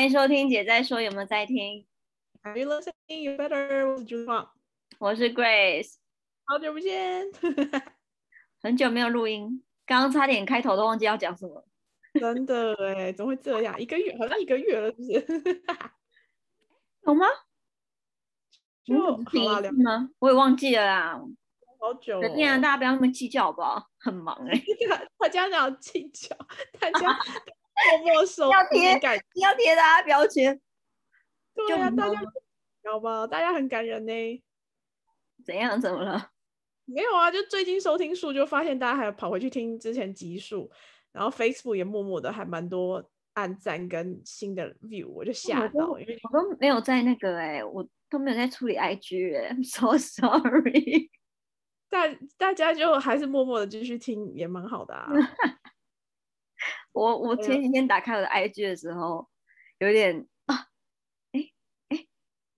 [0.00, 1.86] 欢迎收听姐在说，有没有在听
[2.40, 3.20] ？Are you listening?
[3.20, 3.86] You better.
[3.86, 4.50] 我是朱芳，
[4.98, 5.96] 我是 Grace，
[6.46, 7.26] 好久不见，
[8.62, 11.66] 很久没有录音，刚刚差点开头都忘记要讲什么。
[12.18, 13.78] 真的哎，怎么会这样？
[13.78, 15.62] 一个月，好像一个月了，是不是？
[17.04, 17.26] 有吗？
[18.82, 20.08] 就第一次吗？
[20.18, 21.20] 我也忘记了啦。
[21.78, 22.20] 好久、哦。
[22.22, 23.90] 随便啊，大家不要那么计较好不好？
[23.98, 24.62] 很忙哎、
[25.20, 26.34] 大家哪有计较？
[26.80, 27.18] 大家
[28.02, 30.58] 默默收要贴很感，你要贴大家标签，
[31.54, 32.20] 对啊，大家
[32.90, 34.42] 好吧，大家很感人呢。
[35.44, 35.80] 怎样？
[35.80, 36.30] 怎么了？
[36.84, 40.70] 没有啊，就最近收听数就发现大家还跑回去听之前集数，
[41.12, 43.02] 然后 Facebook 也默默的还蛮多
[43.34, 51.10] 按赞跟新的 view，我就吓到，因为我都没有在那个哎、我都没有在处理 IG 哎、I'm so sorry。
[51.88, 55.10] 大大家就还是默默的继续听，也蛮好的啊。
[56.92, 59.28] 我我前几天打开我的 IG 的时候，
[59.78, 60.66] 有点啊，
[61.32, 61.50] 哎
[61.88, 62.06] 哎，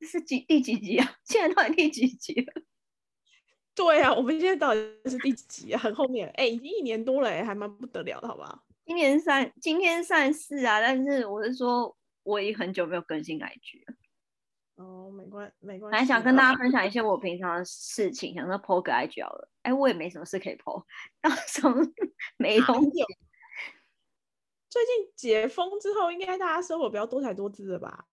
[0.00, 1.16] 这是几第几集啊？
[1.24, 2.62] 现在到底第几集了？
[3.74, 5.78] 对啊，我们现在到底是第几集啊？
[5.78, 8.64] 很后面，哎、已经一年多了、哎，还蛮不得了的，好不好？
[8.84, 13.94] 今年三今天算是啊，但是我是说我已经很久没有更新 IG 了。
[14.76, 16.02] 哦，没关没关本系。
[16.02, 19.48] 来想跟大家分享一些我平常的事情，想说 PO 个 IG 好了。
[19.62, 20.84] 哎，我也没什么事可以 PO，
[21.20, 21.74] 到时候
[22.36, 23.04] 没东西。
[24.72, 28.06] 有最近解封之后，应该大家生活比较多才多姿了吧？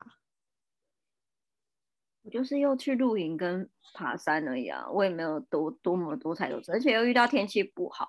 [2.22, 8.08] 我就是又去露营跟爬山而已啊，我也没有多多么多才多姿，而且又遇到天气不好。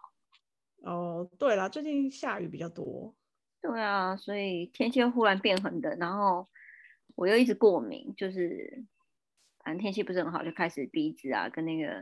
[0.77, 3.13] 哦，对了，最近下雨比较多。
[3.61, 6.47] 对啊，所以天气又忽然变很冷，然后
[7.15, 8.85] 我又一直过敏，就是
[9.59, 11.99] 反正天气不是很好，就开始鼻子啊跟那个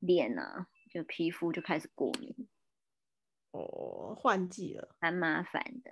[0.00, 2.48] 脸啊，就皮肤就开始过敏，
[3.52, 5.90] 哦，换季了，蛮麻烦的。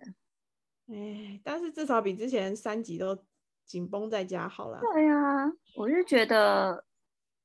[0.93, 3.17] 哎，但是至少比之前三集都
[3.65, 4.81] 紧绷在家好了。
[4.81, 6.85] 对啊，我是觉得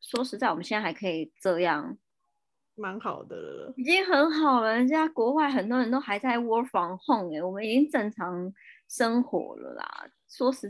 [0.02, 1.98] 说实在，我们现在还可以这样，
[2.74, 3.74] 蛮好的了。
[3.78, 4.74] 已经很好了。
[4.74, 8.52] 人家国外很多人都还在 work from home 哎、我们已经正常
[8.88, 10.08] 生活了啦。
[10.28, 10.68] 说实，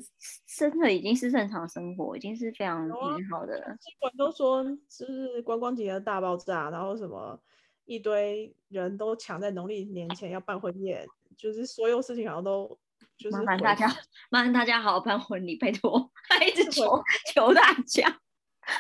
[0.58, 2.94] 真的已经是正常生活，已经是非常美
[3.32, 3.56] 好的。
[3.80, 7.42] 新闻都说就是观光节的大爆炸，然后什么
[7.86, 11.08] 一堆人都抢在农历年前要办婚宴，
[11.38, 12.78] 就是所有事情好像都
[13.18, 13.88] 就是麻烦大家，
[14.30, 17.02] 麻烦大家好好办婚礼，拜托，他一直求
[17.34, 18.20] 求大家，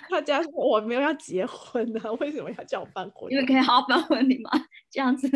[0.09, 3.47] 大家说我没有要结婚啊， 为什么要叫我办婚你们礼？
[3.47, 4.49] 可以好好办婚礼吗？
[4.89, 5.29] 这样子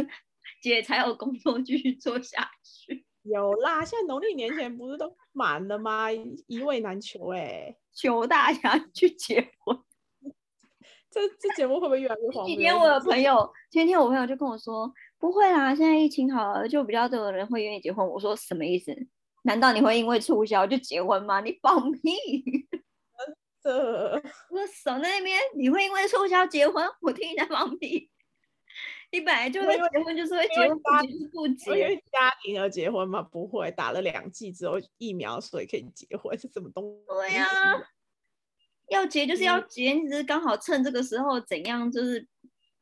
[0.61, 3.05] 姐才有工作继续做下去。
[3.23, 6.11] 有啦，现在农历年前不是都满了吗？
[6.11, 9.77] 一一位难求哎、求大家去结婚。
[11.11, 12.47] 这这节目会不会越来越荒谬？
[12.47, 18.07] 今天我的朋友，今天我朋友就跟我说，不会啦，现在疫情好了，就比较多的人会愿意结婚。
[18.07, 18.95] 我说什么意思？
[19.43, 21.41] 难道你会因为促销就结婚吗？
[21.41, 22.67] 你放屁！
[23.61, 23.71] 这
[24.49, 26.87] 我说手在那边，你会因为促销结婚？
[27.01, 28.09] 我听你在放屁。
[29.11, 31.87] 你本来就会结婚，就是会结婚，大不结因结。
[31.87, 33.23] 为家庭而结婚吗？
[33.23, 37.05] 不会，打了两剂之后疫苗，所以可以结婚，是什么东西？
[37.07, 37.47] 对呀、
[38.89, 42.27] 要结就是要嗯结，你只是刚好趁这个时候怎样，就是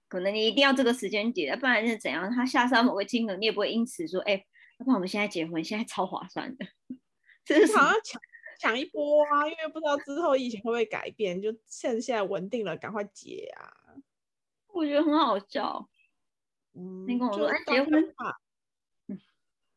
[0.07, 2.29] 可能你一定要这个时间结，不然是怎样？
[2.33, 4.33] 他下杀某个金额，你也不会因此说，哎、
[4.79, 6.65] 要不然我们现在结婚，现在超划算的。
[7.43, 8.21] 这是好像抢
[8.59, 13.71] 抢一波啊，因为不知道之后疫情会不会改变，就趁现在稳定了，赶快结啊。
[14.67, 15.89] 我觉得很好笑。
[16.73, 18.35] 嗯，你跟我说哎结婚个嘛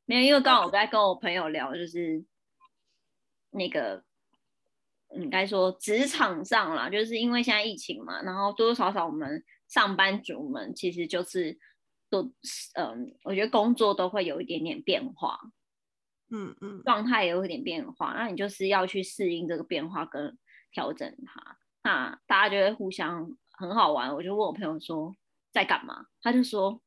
[0.04, 2.24] 没有，因为刚好我在跟我朋友聊，就是
[3.50, 4.04] 那个，
[5.14, 11.58] 应该说职场上啦，就是因为现在疫情嘛，然后多多少少我们上班族们其实就是
[12.08, 12.22] 都，
[12.74, 15.38] 嗯，我觉得工作都会有一点点变化，
[16.30, 20.38] 嗯嗯，状态也有一点变化，那你就是要去适应这个变化跟
[20.72, 21.58] 调整它。
[21.82, 24.14] 那大家就会互相很好玩。
[24.14, 25.16] 我就问我朋友说
[25.50, 26.80] 在干嘛，他就说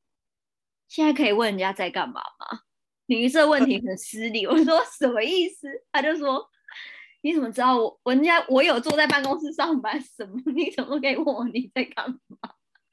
[0.87, 2.61] 现在可以问人家在干嘛吗？
[3.05, 4.45] 你这问题很失礼。
[4.47, 5.67] 我说什么意思？
[5.91, 6.47] 他就说
[7.23, 10.39] 你怎么知道我我人家我有坐在办公室上班什么？
[10.53, 12.37] 你怎么可以问我你在干嘛？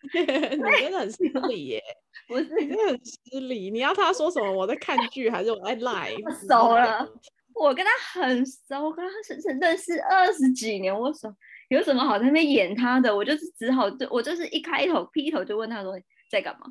[0.15, 1.83] 你真的很失礼耶，
[2.27, 3.71] 不是你真的很失礼。
[3.71, 4.51] 你要他说什么？
[4.51, 6.23] 我在看剧还是我在 live？
[6.25, 7.07] 我熟了，
[7.55, 11.35] 我跟他很熟，我跟他是是认识二十几年，我熟，
[11.69, 13.15] 有什么好在那边演他的？
[13.15, 15.93] 我就是只好就我就是一开头劈头就问他说
[16.31, 16.67] 在干嘛，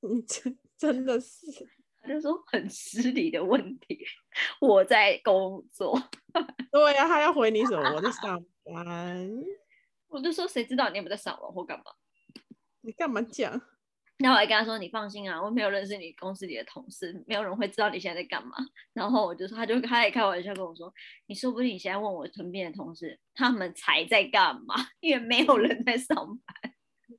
[0.00, 4.04] 你真真的是，他就说很失礼的问题，
[4.60, 6.00] 我在工作，
[6.70, 7.94] 对呀、啊，他要回你什么？
[7.94, 9.30] 我在上班。
[10.08, 11.84] 我就说谁知道你有没有在上网或干嘛？
[12.82, 13.60] 你干嘛讲？
[14.18, 18.52] 然后我还跟他说：“你放心啊，我没有认识你公司里的同事，没有人会知道你现在在干嘛。”
[18.94, 20.92] 然后我就说，他就他也开玩笑跟我说
[21.26, 24.74] ：“你说不定你现在问我身边的同事，他们才在干嘛？
[25.00, 26.72] 因为没有人在上班。”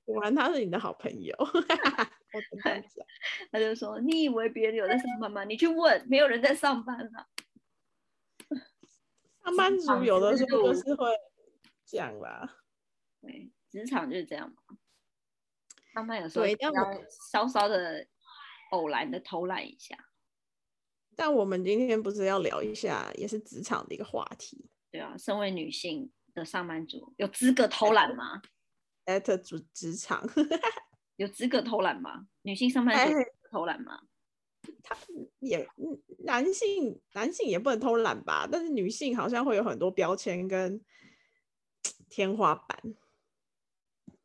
[0.05, 1.35] 果然他是你的好朋友。
[1.39, 2.41] 我
[3.51, 5.43] 他就说：“你以为别人有在上班吗？
[5.43, 7.27] 你去问，没有人在上班啊。
[9.43, 11.05] 上班族有的时候就是会
[11.85, 12.57] 这样吧。
[13.21, 14.77] 对，职场就是这样嘛。
[15.93, 16.73] 上班有时候一定要
[17.31, 18.07] 稍稍的
[18.71, 19.95] 偶然的偷懒一下。
[21.15, 24.71] 但我们今天不是要聊一下，也是职场的一个话题。
[24.89, 28.41] 对啊，身为女性的上班族，有资格偷懒吗？
[29.05, 30.21] At 职职场，
[31.17, 32.27] 有资格偷懒吗？
[32.43, 33.13] 女性上班族
[33.51, 34.01] 偷懒吗？
[34.81, 34.95] 他
[35.39, 40.79] 也嗯男性男性也不能偷懒吧，但是女性好像会有很多标签跟
[42.09, 42.79] 天花板，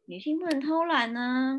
[0.04, 1.58] 女性不能偷懒呢、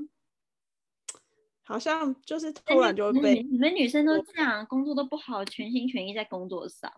[1.63, 6.89] 好像就是偷懒就会你被你们女生都这样，工作都不好，全心全意在工作上，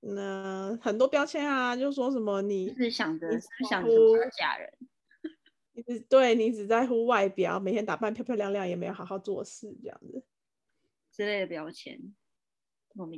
[0.00, 4.72] 那、很多标签啊，就说什么你就是想着你是想着什么时候乎嫁人？
[5.72, 10.24] 你只对你只在乎外表，每天打扮漂漂亮亮，也没有好好做事这样子，
[11.10, 12.14] 之类的标签，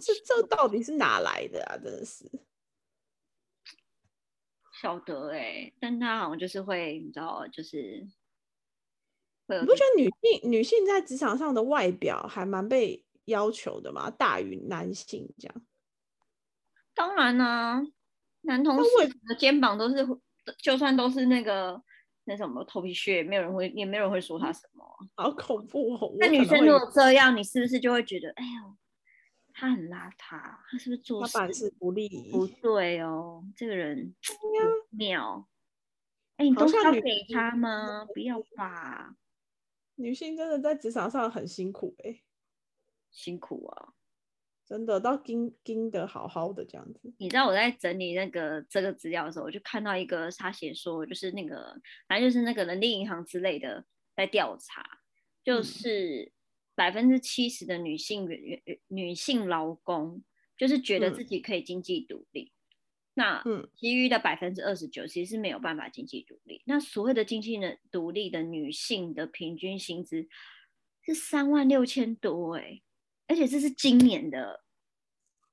[0.00, 1.76] 这这到底是哪来的啊？
[1.76, 2.30] 真的是。
[4.80, 8.06] 晓得哎、但他好像就是会，你知道，就是
[9.46, 14.10] 会有你不觉得女性女性在职场上的外表还蛮被要求的吗？
[14.10, 15.66] 大于男性这样？
[16.92, 17.82] 当然啦、
[18.42, 18.90] 男同事
[19.26, 20.06] 的肩膀都是，
[20.58, 21.82] 就算都是那个
[22.24, 24.84] 那什么头皮屑，没有人会，也没有人会说他什么。
[25.14, 26.14] 好恐怖哦！
[26.18, 28.76] 那女生如果这样，你是不是就会觉得，哎呦，
[29.52, 33.44] 他很邋遢，他是不是做他办事事不力，不对哦？
[33.56, 34.14] 这个人
[34.90, 35.48] 妙。
[36.36, 38.04] 哎，你好像女东西要给他吗？
[38.12, 39.16] 不要吧，
[39.94, 42.20] 女性真的在职场上很辛苦哎、
[43.10, 43.93] 辛苦啊！
[44.66, 47.12] 真的到盯盯的好好的这样子。
[47.18, 51.78] 你知道我在整理那个这个资料的时候，我就看到一个他写说，就是那个
[52.08, 53.84] 反正就是那个人力银行之类的
[54.16, 54.84] 在调查，
[55.44, 56.32] 就嗯是
[56.74, 60.24] 百分之七十的女性员员女性劳工
[60.56, 62.52] 就是觉得嗯自己可以经济独立，
[63.12, 66.62] 那嗯其余的百分之二十九其实是没有办法经济独立。
[66.64, 70.26] 那所谓的经济的独立的女性的平均薪资
[71.04, 72.80] 是三万六千多哎、
[73.26, 74.62] 而且这是今年的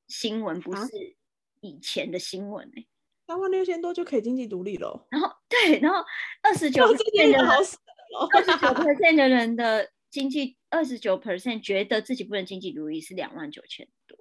[0.08, 1.16] 新闻，不啊是
[1.62, 2.86] 以前的新闻哎、
[3.28, 6.04] 三万六千多就可以经济独立了，然后对，然后
[6.44, 7.48] 二十九哇，这件的人。
[8.30, 14.18] 二十九 percent 的人的经济，二十九 percent 觉得自己不能经济独立是两万九千多。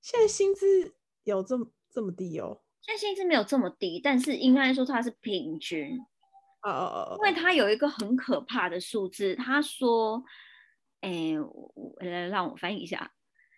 [0.00, 0.94] 现在薪资
[1.24, 2.62] 有这么这么低哦？
[2.82, 5.98] 现在薪资没有这么低，但是应该说它是平均，
[6.62, 10.22] 哦哦哦，因为它有一个很可怕的数字，他说，
[11.00, 13.12] 哎，我我来让我翻译一下，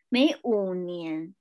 [0.09, 1.35] 每五年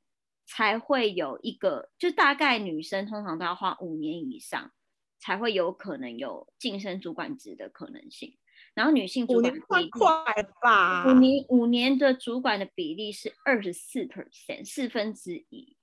[0.46, 4.72] 才会有一个，就大概女生通常都要花五年以上，
[5.20, 8.38] 才会有可能有晋升主管职的可能性。
[8.74, 11.06] 然后女性主管比例年算快吧？
[11.06, 15.76] 五年五年的主管的比例是二十四 percent，四分之一。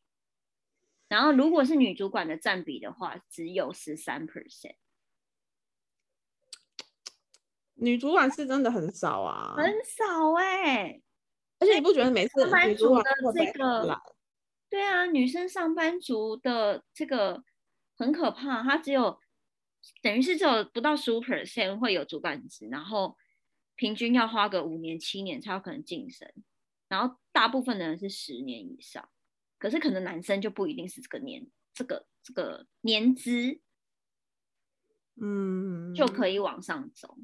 [1.09, 4.77] 然后如果是女主管的占比的话，只有十三 percent，
[7.79, 11.01] 女主管是真的很少啊，很少哎、
[11.59, 13.05] 而且你不觉得每次上班族的
[13.35, 14.01] 这个
[14.69, 17.43] 对啊，女生上班族的这个
[17.97, 19.19] 很可怕，她只有
[20.03, 23.17] 等于是只有不到十五 percent 会有主管职，然后
[23.77, 26.29] 平均要花个五年七年才有可能晋升，
[26.89, 29.09] 然后大部分的人是十年以上，
[29.59, 33.61] 可是可能男生就不一定是这个年这个这个年资
[35.21, 37.17] 嗯，就可以往上走。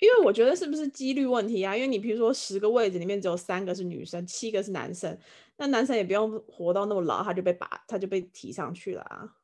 [0.00, 1.76] 因为我觉得是不是几率问题啊？
[1.76, 5.18] 因为你比如说十个位置里面只有三个是女生，七个是男生，
[5.56, 9.36] 那男生也不用活到那么老，他就被拔，他就被提上去了啊。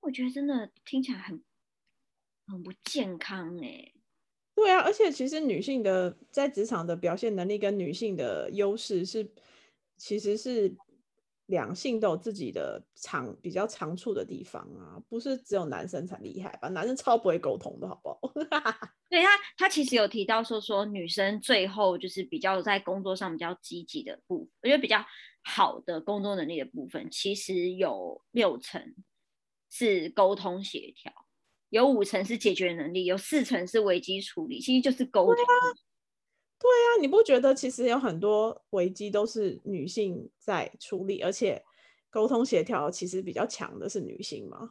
[0.00, 1.42] 我觉得真的听起来很
[2.46, 3.92] 很不健康哎、
[4.54, 9.28] 对啊，而且其实女性的在职场的表现能力跟女性的优势是，
[9.96, 10.72] 其实是
[11.46, 16.68] 两性都有自己的长比较长处的地方啊，不是只有男生才厉害吧？
[16.68, 18.20] 男生超不会沟通的好不好？
[19.08, 25.04] 对他，他其实有提到说，说女生最后就是比较在工作上比较积极的部分，我觉得比较
[25.44, 28.94] 好的工作能力的部分，其实有六成
[29.70, 31.12] 是沟通协调，
[31.68, 35.36] 有五成是解决能力，有四成是危机处理，其实就是沟通。
[36.58, 41.62] 对啊，你不觉得其实有很多危机都是女性在处理，而且
[42.10, 44.70] 沟通协调其实比较强的是女性吗？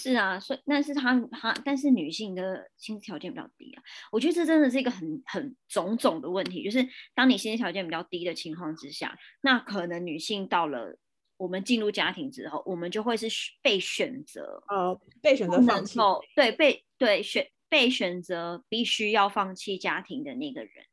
[0.00, 6.84] 是啊，所以但是她她但是女性的薪资条件比较低啊，我觉得这真的是一个很很种种的问题，就是
[7.14, 10.96] 当你薪资条件比较低的情况之下，那可能女性到了
[11.36, 13.28] 我们进入家庭之后，我们就会是
[13.62, 15.98] 被选择呃被选择放弃，
[16.34, 20.84] 对被对选被选择必须要放弃家庭的那个人，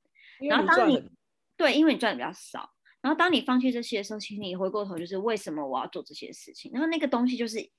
[0.49, 1.11] 然后当你
[1.55, 2.71] 对因为你赚的比较少，
[3.01, 7.71] 然后当你放弃这些的时候，其实你回过头就是为什么我要做这些事情，然后那个东西就是。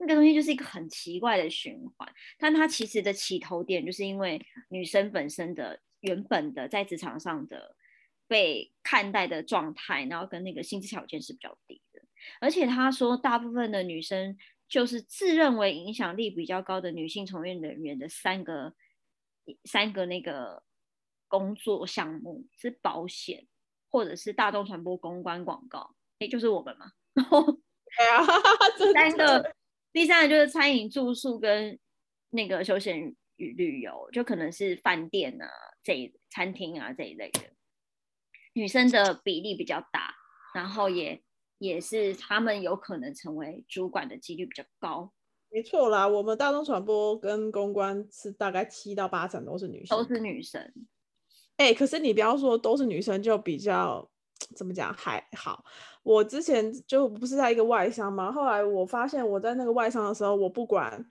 [0.00, 7.74] 那个东西就是一个很奇怪的循环，但它其实的起头点就是因为女生本身的原本的在职场上的
[8.28, 12.00] 被看待的状态，然后跟那个薪资条件是比较低的。
[12.40, 14.36] 而且他说，大部分的女生
[14.68, 18.74] 就是自认为影响力比较高的女性从业人员的三个
[19.64, 20.62] 三个那个
[21.26, 23.46] 工作项目是保险，
[23.90, 26.92] 或者是大众传播、公关、广告，也就是我们嘛。
[27.16, 28.24] 然后，对啊，
[28.92, 29.54] 三个。
[29.90, 31.76] 第三个就是餐饮、住宿跟
[32.30, 35.48] 那个休闲与旅游，就可能是饭店啊
[35.82, 37.40] 这一餐厅啊这一类的，
[38.52, 40.14] 女生的比例比较大，
[40.54, 41.22] 然后也
[41.58, 45.12] 也是他们有可能成为主管的几率比较高。
[45.50, 50.72] 没错啦，我们大众传播跟公关是大概七到八成都是女生，都是女生。
[51.56, 54.08] 哎，可是你不要说都是女生，就比较。
[54.54, 55.64] 怎么讲还好？
[56.04, 61.04] 我之前就不是在一个外商嘛，后来我发现我在那个外商的时候，我不管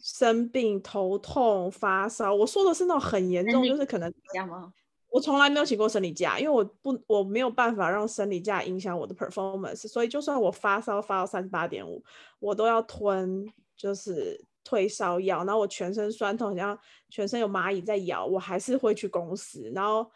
[0.00, 4.70] 生病、头痛、发烧，我说的是那种很严重，就是可能这样吗？
[5.10, 12.02] 我从来没有请过生理假，因为我不我没有办法让生理假影响我的 performance，所以就算我发烧发到三十八点五，
[12.38, 13.44] 我都要吞
[13.76, 20.10] 就是退烧药，然后我全身酸痛，好像全身有蚂蚁在咬，我还是会去公司，然后。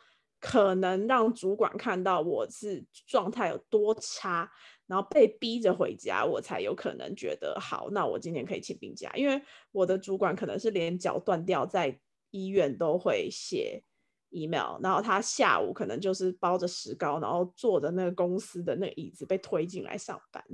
[0.45, 4.51] 可能让主管看到我是状态有多差，
[4.89, 9.13] 然后被逼着回家，我才有可能觉得好，那我今天可以请病假。
[9.15, 11.97] 因为我的主管可能是连脚断掉在
[12.33, 13.85] 医院都会写
[14.33, 20.45] email，然后他下午可能就是包着石膏，然后坐着那个公司的那个椅子被推进来上班。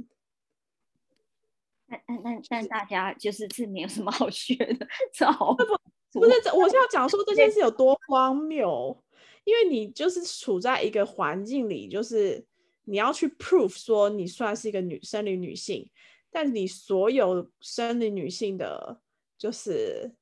[1.88, 5.64] 但但但但大家就是这没有什么好学的，这好不
[6.12, 9.02] 不是这，我是要讲说这件事有多荒谬。
[9.44, 12.44] 因为你就是处在一个环境里，就是
[12.84, 15.90] 你要去 prove 说你算是一个女生理女性，
[16.30, 19.00] 但你所有生理女性的，
[19.38, 20.14] 就是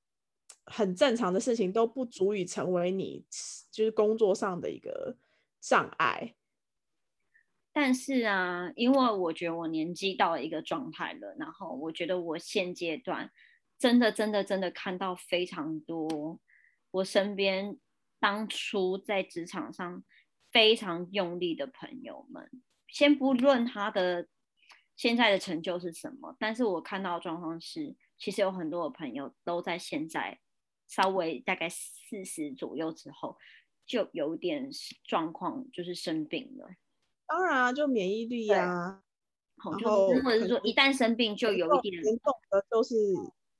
[0.67, 3.25] 很正常的事情都不足以成为你
[3.71, 5.17] 就是工作上的一个
[5.61, 6.35] 障碍。
[7.73, 13.31] 但是啊，因为我觉得我年纪到了一个状态了，然后我觉得我现阶段
[13.79, 16.41] 真的真的真的看到非常多
[16.91, 17.79] 我身边。
[18.19, 20.03] 当初在职场上
[20.51, 22.51] 非常用力的朋友们，
[22.89, 24.27] 先不论他的
[24.97, 30.41] 现在的成就是什么，但是我看到状况是，其实有很多的朋友都在现在
[30.87, 33.37] 稍微大概四十左右之后，
[33.87, 34.69] 就有点
[35.05, 36.69] 状况，就是生病了。
[37.27, 39.03] 当然啊，就免疫力呀，
[39.57, 42.95] 然后或者是说一旦生病就有一点严重的都是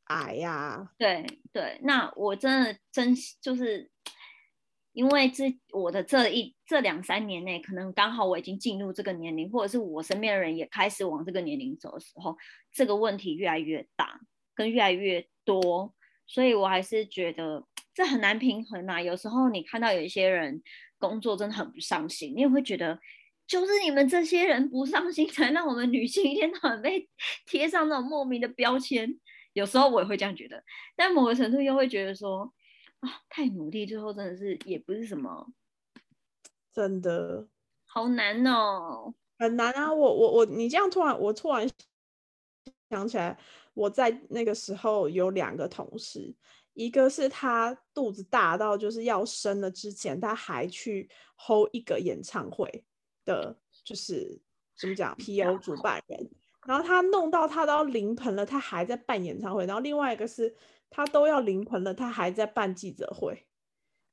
[0.05, 0.93] 癌呀。
[0.99, 3.91] 对对，那我真的真就是。
[4.93, 12.35] 因为这我的这一这两三年内，可能刚好我已经进入这个年龄，或者是我身边的人也开始往这个年龄走的时候，
[12.73, 14.19] 这个问题越来越大，
[14.55, 15.95] 跟越来越多，
[16.27, 17.65] 所以我还是觉得
[17.95, 19.01] 这很难平衡啊。
[19.01, 20.63] 有时候你看到有一些人
[20.99, 22.99] 工作真的很不上心，你也会觉得，
[23.47, 27.09] 就是你们这些人不上心，才让我们女性一天到晚被
[27.47, 29.19] 贴上那种莫名的标签。
[29.53, 30.63] 有时候我也会这样觉得，
[30.95, 32.53] 但某个程度又会觉得说。
[33.01, 35.53] 啊，太努力，最后真的是也不是什么，
[36.73, 37.47] 真的
[37.85, 39.93] 好难哦，很难啊！
[39.93, 41.69] 我我我，你这样突然，我突然
[42.89, 43.39] 想起来，
[43.77, 46.35] 我在那个时候有两个同事，
[46.73, 52.85] 一个是他肚子大到就是要生了之前，他还去 hold 一个演唱会
[53.25, 54.41] 的，就是
[54.77, 55.59] 怎么讲，P.O.
[55.59, 56.31] 主办人，
[56.67, 60.57] 然后他弄到他都要临盆了，他还在办演唱会，然后另外一个是。
[60.89, 63.45] 他都要临盆了，他还在办记者会，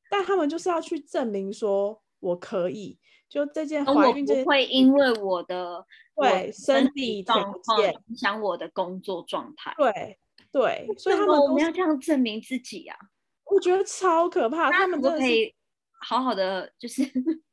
[0.09, 2.97] 但他们就是要去证明说我可以，
[3.29, 10.17] 就这件怀孕这件会因为我的对身体状况影响我的工作状态，对
[10.51, 12.97] 对，所以他们我们要这样证明自己啊，
[13.45, 14.71] 我觉得超可怕。
[14.71, 15.53] 他们都可以
[16.01, 17.03] 好好的就是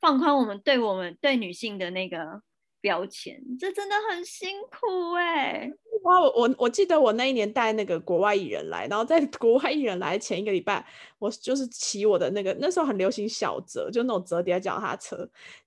[0.00, 2.42] 放宽我们对我们对女性的那个
[2.82, 5.70] 标签，这真的很辛苦哎。
[6.02, 10.84] 哇，我我我记得我那一年带那个国外艺人来，然后在国外艺人来前一个礼拜，
[11.20, 15.16] 我就是骑我的那个那时候很流行小折，就那种折叠脚踏车，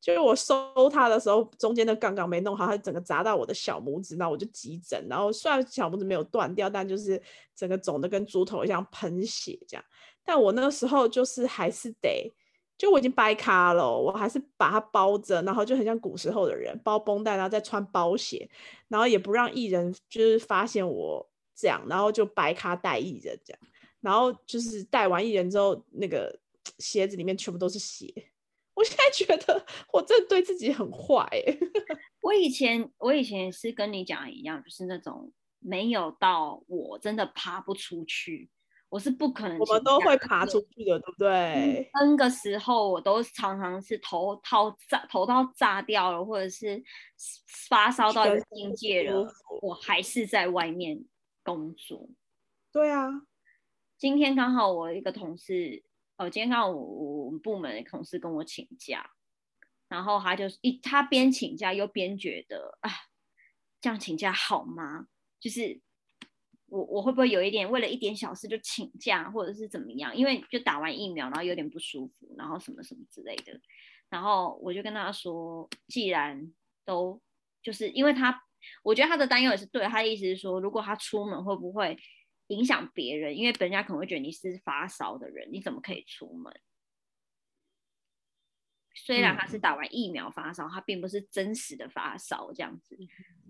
[0.01, 7.19] 就是我收它的时候，中间的杠杠没弄好，它整个砸到我的小拇指，然后我就急诊，然后虽然小拇指没有断掉，但就是
[7.55, 9.86] 整个肿的跟猪头一样喷血这样，
[10.25, 12.34] 但我那个时候就是还是得。
[12.77, 18.50] 就我已经掰卡了，我还是把它包着，然后就很像古时候的人包绷带，然后再穿包鞋，
[18.88, 23.60] 然后也不让艺人就是发现我这样，然后就掰卡带艺人这样，
[24.01, 26.38] 然后就是带完艺人之后，那个
[26.79, 28.13] 鞋子里面全部都是血。
[28.74, 31.25] 我现在觉得我真的对自己很坏。
[32.20, 38.50] 我以前我以前是跟你讲一样，就是那种没有到我真的爬不出去。
[38.88, 41.89] 我是不可能，我们都会爬出去的，对不对？
[41.94, 46.82] 那个时候我都常常是头套炸，头套炸掉了，或者是
[47.70, 49.27] 发烧到一个境界了，
[49.62, 51.04] 我还是在外面
[51.44, 52.08] 工作。
[52.72, 53.10] 对啊，
[53.98, 55.84] 今天刚好我一个同事，
[56.15, 59.10] 呃，今天刚好我我们部门的同事跟我请假，
[59.89, 62.89] 然后他就一他边请假又边觉得啊，
[63.82, 65.08] 这样请假好吗？
[65.39, 65.82] 就是。
[66.75, 70.15] 我我会不会有一点为了一点小事就请假，或者是怎么样？
[70.15, 73.58] 因为就打完疫苗，然后有点不舒服，然后什么什么之类的。
[74.10, 76.51] 然后我就跟他说，既然
[76.84, 77.22] 都
[77.63, 78.44] 就是因为他，
[78.84, 79.86] 我觉得他的担忧也是对。
[79.86, 81.98] 他的意思是说，如果他出门会不会
[82.48, 83.38] 影响别人？
[83.38, 86.53] 因为人家可能会觉得你是发烧的人，你怎么可以出门？
[88.96, 92.98] 虽然他是打完疫苗发烧，他并不是真实的发烧这样子。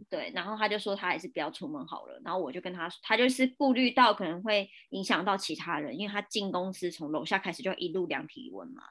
[0.10, 2.20] 对，然后他就说他还是不要出门好了。
[2.26, 8.84] 然后我就跟他说，他就是顾虑到可能会影响到其他人，因为他进公司从楼下开始就一路量体温嘛。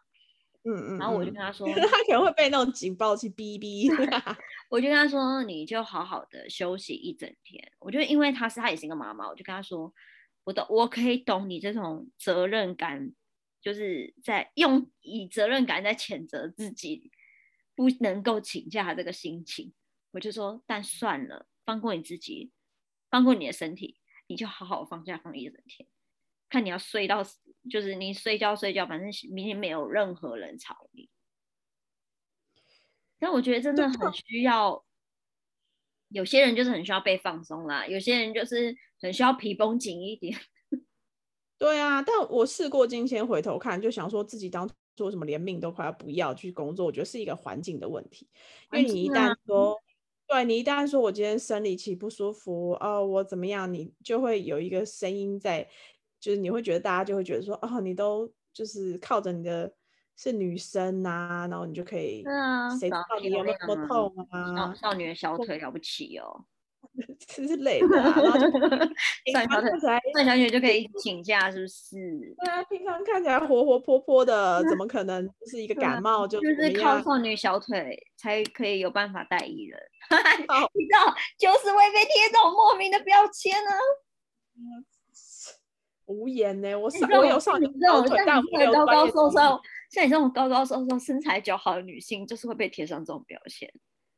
[0.65, 0.99] 嗯嗯。
[0.99, 3.91] 然后我就跟他说，他可能会被那种警报器哔哔。
[4.71, 7.73] 我就跟他说，你就好好的休息一整天。
[7.79, 9.93] 我就，因为他是他也是一个妈妈，我就跟他说，
[10.45, 13.13] 我懂，我可以懂你这种责任感，
[13.64, 17.11] 就是在用以责任感在谴责自己
[17.75, 19.73] 不能够请假这个心情。
[20.11, 22.52] 我就说，但算了，放过你自己，
[23.11, 25.88] 放过你的身体，你就好好放假放一整天，
[26.50, 27.40] 看你要睡到死，
[27.71, 31.09] 就是你睡觉睡觉，反正明天没有任何人吵你。
[33.18, 34.85] 但我觉得真的很需要，
[36.09, 40.38] 有些人就是很需要被放松啦，有些人就是很需要皮绷紧一点。
[41.64, 48.29] 对啊，但我事过境迁，回头看就想说自己当初什么连命都快要不要去工作，我觉得是一个环境的问题，
[48.72, 49.81] 因为你一旦说。
[50.27, 55.68] 对你一旦说我今天生理期不舒服，哦，我怎么样，你就会有一个声音在，
[56.18, 59.70] 就是你会觉得大家就会觉得说，哦，你都就是靠着你的
[60.16, 62.24] 是女生呐，然后你就可以，
[62.81, 64.72] 谁知道你有没有痛啊？
[64.74, 66.46] 少女的小腿了不起哦。
[67.26, 68.48] 之类的，然后就
[69.33, 69.70] 算小腿，
[70.12, 71.96] 算小腿就可以请假，是不是？
[72.44, 76.40] 对啊，平常看起来活活泼泼的，怎 么可能就是一个感冒就？
[76.40, 79.80] 就是靠少女小腿才可以有办法带艺人。
[80.74, 83.70] 你知道，就是会被贴这种莫名的标签呢。
[86.07, 93.68] 无言呢，我我有少女小腿，但我有高高瘦瘦，像你这种高高瘦瘦、身材姣好的女性，就是会被贴上这种标签。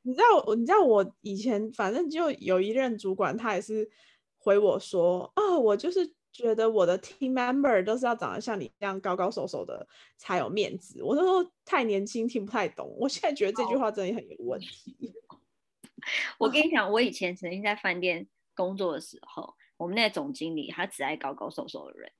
[0.06, 3.90] 你知道我，你知道我以前反正就有一任主管，他也是
[4.38, 9.84] 回我说，哦，我就是觉得我的 team member 都是要长得像你这样高高瘦瘦的
[10.16, 11.02] 才有面子。
[11.02, 12.94] 我那时候太年轻，听不太懂。
[12.96, 15.12] 我现在觉得这句话真的很有问题。
[16.38, 22.12] 我跟你讲，我以前曾经在饭店工作的时候，我们那个总经理他只爱高高瘦瘦的人，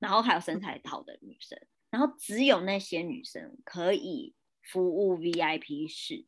[0.00, 1.56] 然后还有身材好的女生，
[1.90, 6.26] 然后只有那些女生可以服务 VIP 室。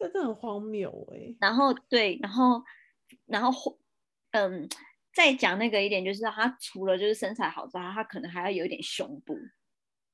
[0.00, 2.64] 真的很荒谬哎，然后对，然后
[3.26, 3.78] 然后
[4.30, 4.66] 嗯，
[5.12, 9.36] 再讲那个一点，就是他除了就是身材好之外，他可能还要有一点胸部，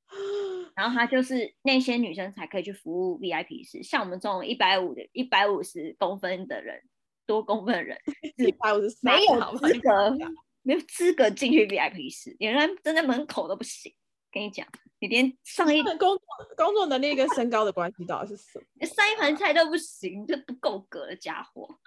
[0.74, 6.82] 然后他就是那些女生才可以去服务 VIP 室，像我们这种一百五的、一百五十公分的人，
[7.24, 7.96] 多公分的人，
[8.44, 10.16] 一百五十没有资格，
[10.62, 13.94] 没有资格进去 VIP 室，连人站在门口都不行。
[14.32, 14.66] 跟你讲，
[14.98, 16.20] 你连上一工作
[16.56, 18.86] 工作能力跟身高的关系到底是什么？
[18.86, 21.78] 上一盘菜都不行，就不够格的家伙。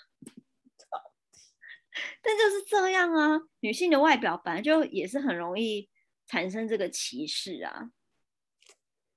[2.22, 5.90] 但就是这样啊，女性的外表本来就也是很容易
[6.28, 7.92] 产生这个歧视啊。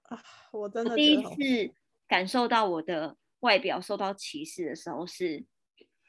[0.03, 1.73] 啊，我真的第一次
[2.09, 5.45] 感受到我的外表受到歧视的时候是，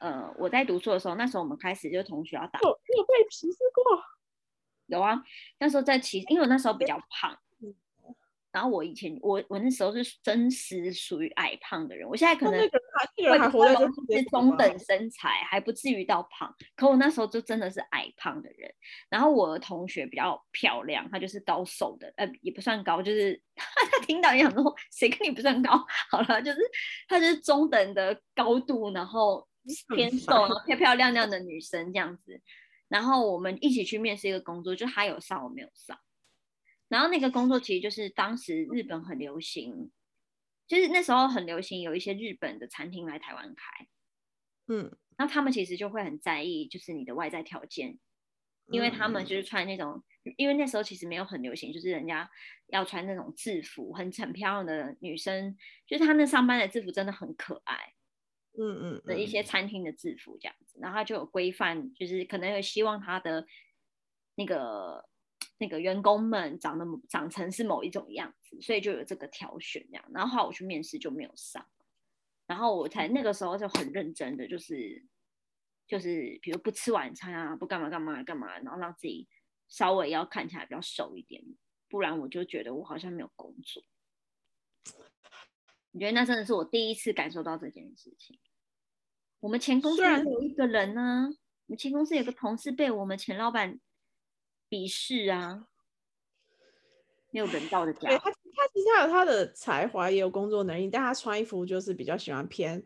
[0.00, 4.02] 呃，我在读书的时候，那时候我们开始就同学要打，我有被歧视过。
[4.86, 5.20] 有啊，
[5.58, 7.36] 那时候在骑，因为我那时候比较胖，
[8.52, 13.74] 然后我以前我我那时候是真实属于矮胖的人，我现在可能那个还那个人还活在
[14.16, 16.54] 是中等身材，还不至于到胖。
[16.76, 18.72] 可我那时候就真的是矮胖的人。
[19.08, 25.72] 然后我的同学比较漂亮，她就是高瘦的，呃，也不算高，就是 她听到也想说，谁跟你不算高？
[26.08, 26.58] 好了，就是
[27.08, 29.48] 她就是中等的高度，然后
[29.96, 32.40] 偏瘦，然后漂漂亮亮的女生这样子。
[32.94, 35.98] 然后我们一起去面试一个工作，就他有上，我没有上。
[36.86, 39.90] 然后那个工作其实就是当时日本很流行，
[40.68, 43.88] 就是那时候很流行有一些日本的餐厅来台湾开，
[44.68, 47.98] 嗯，那他们其实就会很在意，就是你的外在条件，
[48.66, 50.04] 因为他们嗯就是穿那种，
[50.36, 52.30] 因为那时候其实没有很流行，就是人家
[52.68, 57.92] 要穿那种制服，很很漂亮的女生，就是他那上班的制服真的很可爱
[58.56, 63.46] 嗯嗯的一嗯些餐厅的制服这样子，然后他就有规范，就是可能有希望他的
[64.36, 65.08] 那个
[65.58, 71.66] 那个员工们长得长成是某一种样子，所以就有这个挑选这样，然后后来我去面试就没有上。
[72.46, 75.02] 然后我才那个时候就很认真的，就是
[75.86, 79.26] 就是比如不吃晚餐啊，不干嘛干嘛干嘛，然后让自己
[79.66, 81.42] 稍微要看起来比较瘦一点，
[81.88, 83.82] 不然我就觉得我好像没有工作。
[85.92, 88.38] 你觉得那真的是我第一次感受到这件事情。
[89.44, 91.28] 我们前公司有一个人呢、
[91.66, 93.78] 我们前公司有个同事被我们前老板
[94.70, 95.66] 鄙视啊，
[97.30, 98.18] 没有人道的对讲。
[98.20, 98.32] 他，他
[98.72, 102.82] 其实他有他的才华，也有工作能力，但他穿衣服就是比较喜欢偏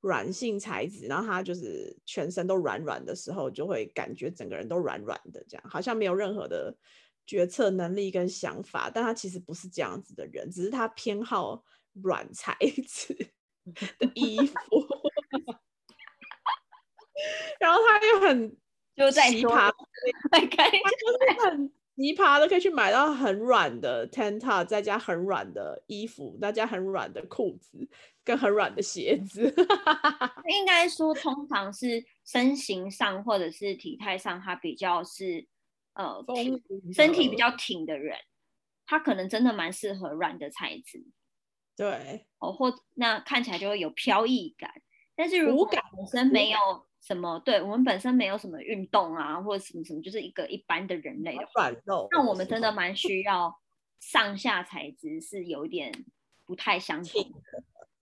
[0.00, 6.76] 软性材质，然后他就是全身都软软的时候，就会感觉整个人都软软的，这样好像没有任何的
[7.24, 8.90] 决策能力跟想法。
[8.92, 13.14] 但他其实不是这样子的人，只是他偏好软材质
[13.98, 14.54] 的衣服，
[17.60, 18.56] 然后他又很
[18.96, 19.70] 就在说奇葩，
[20.30, 27.86] 就是很奇葩的，可以去买到很软的 t e n t a 再加很软的衣服，再加很软的裤子，
[28.24, 29.42] 跟很软的鞋子。
[30.48, 35.46] 应该说，通常是身形上或者是体态上，他比较是
[35.94, 36.24] 呃
[36.92, 38.18] 身体比较挺的人，
[38.86, 41.04] 他可能真的蛮适合软的材质。
[41.76, 44.72] 对，哦，或那看起来就会有飘逸感。
[45.22, 46.58] 但是如果本身没有
[47.00, 51.70] 什么，对我们本身没有什么运动啊，或者什么什么，就是一个一般的人类的话，
[52.10, 53.56] 那我们真的蛮需要
[54.00, 55.92] 上下材质是有一点
[56.44, 57.38] 不太相同的。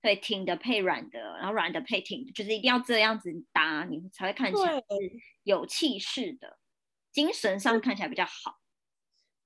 [0.01, 4.83] 对，挺的配软的，然后软的配挺的，就是一定要这样子搭，你才会看起来是
[5.43, 6.57] 有气势的，
[7.13, 8.60] 精神上看起来比较好。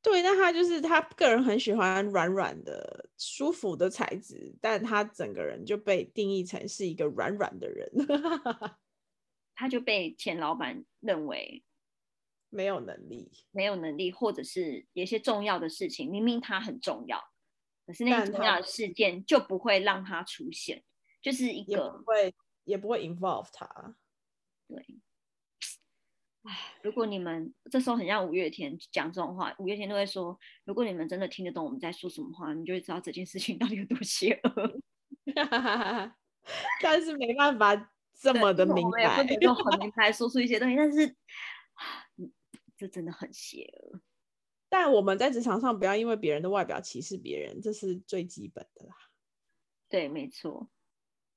[0.05, 7.91] 对，但他就是他个人很喜欢软软的、舒服的材质，但他整个人就被定义成是一个软软的人，
[9.57, 11.65] 他就被前老板认为
[12.51, 13.33] 没有能力。
[13.51, 17.19] 没有能力，或者是有些重要的事情，明明他很重要，
[17.87, 20.85] 可是那但他些重要的事件就不会让他出现，
[21.23, 23.97] 就是一也不个会也不会 involve 他。
[24.69, 24.85] 对。
[26.45, 34.81] 唉，如果你们这时候很像五月天讲这种话，五月天都会说，如果你们真的听得懂我们在说什么话，你就会知道这件事情到底有多邪恶。
[36.83, 37.75] 但是没办法
[38.13, 39.55] 这么的明白我们也不能。
[39.55, 41.07] 够很明白说出一些东西，但是，
[42.19, 42.31] 嗯
[42.77, 44.01] 这真的很邪恶。
[44.69, 48.95] 但我们在职场上不要因为别人的外表歧视别人，这是最基本的啦。
[49.89, 50.69] 对，没错。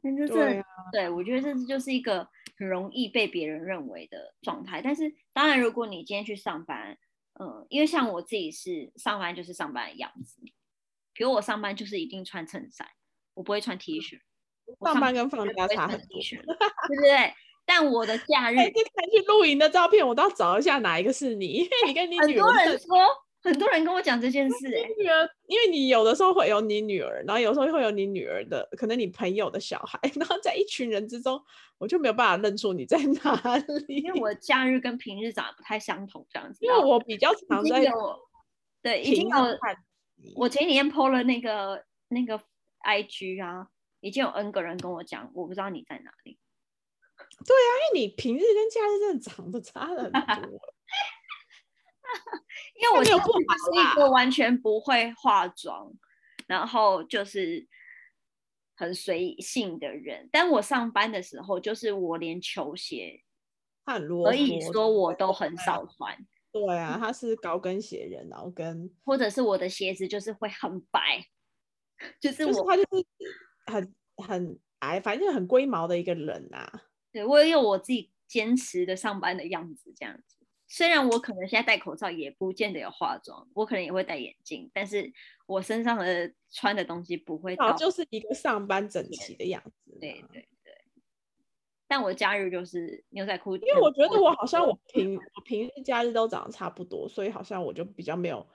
[0.02, 4.82] 那就是对啊对我觉得这就是一个很容易被别人认为的状态。
[4.82, 6.98] 但是当然，如果你今天去上班，
[7.40, 10.42] 嗯，因为像我自己是上班就是上班的样子，
[11.14, 12.88] 比如我上班就是一定穿衬衫，
[13.34, 14.20] 我不会穿 T 恤。
[14.84, 16.22] 上班跟放假差很 T 多。
[16.22, 17.34] 恤， 对不对？
[17.66, 22.98] 但我的假日哎，这看去露营的照片，我都要找一下哪一个是你，因为你跟你很多人说，
[23.44, 31.42] 很多人跟我讲这件事、哎，女儿，因为你有的时候会有你女儿，然后有时候会有你女儿的，可能你朋友的小孩，然后在一群人之中，
[31.78, 33.96] 我就没有办法认出你在哪里。
[33.96, 36.60] 因为我假日跟平日长得不太相同，这样子。
[36.66, 37.86] 因为我比较常在
[38.82, 39.36] 对，已经有
[40.36, 42.42] 我前几天 PO 了那个那个
[42.84, 43.68] IG 啊，
[44.02, 46.38] 已经有 N 个人跟我讲，我不知道你在哪里。
[47.46, 50.60] 对啊因为你平日跟假日真的长得差了很多。
[52.80, 55.92] 因为我其实那没有不好就是一个完全不会化妆，
[56.48, 57.68] 然后就是
[58.76, 60.30] 很随性的人。
[60.32, 63.24] 但我上班的时候，就是我连球鞋
[63.86, 66.18] 可以说我都很少穿，
[66.52, 71.26] 对啊，他是高跟鞋人，然后跟或者是我的鞋子就是会很白，
[72.20, 73.06] 就是就是我他就是
[73.66, 76.84] 很很矮，反正就很龟毛的一个人啊。
[77.12, 80.37] 对我也有我自己坚持的上班的样子，这样子。
[80.68, 85.12] 虽然我可能现在戴口罩，也不见得有化妆，我可能也会戴眼镜，但是
[85.46, 89.98] 我身上的穿的东西不会到，就是一个上班整齐的样子。
[90.00, 90.74] 对对对。
[91.88, 98.46] 但我假日就是牛仔裤，因为我觉得我好像我平我平日假日都长得差不多，所以好像我就比较没有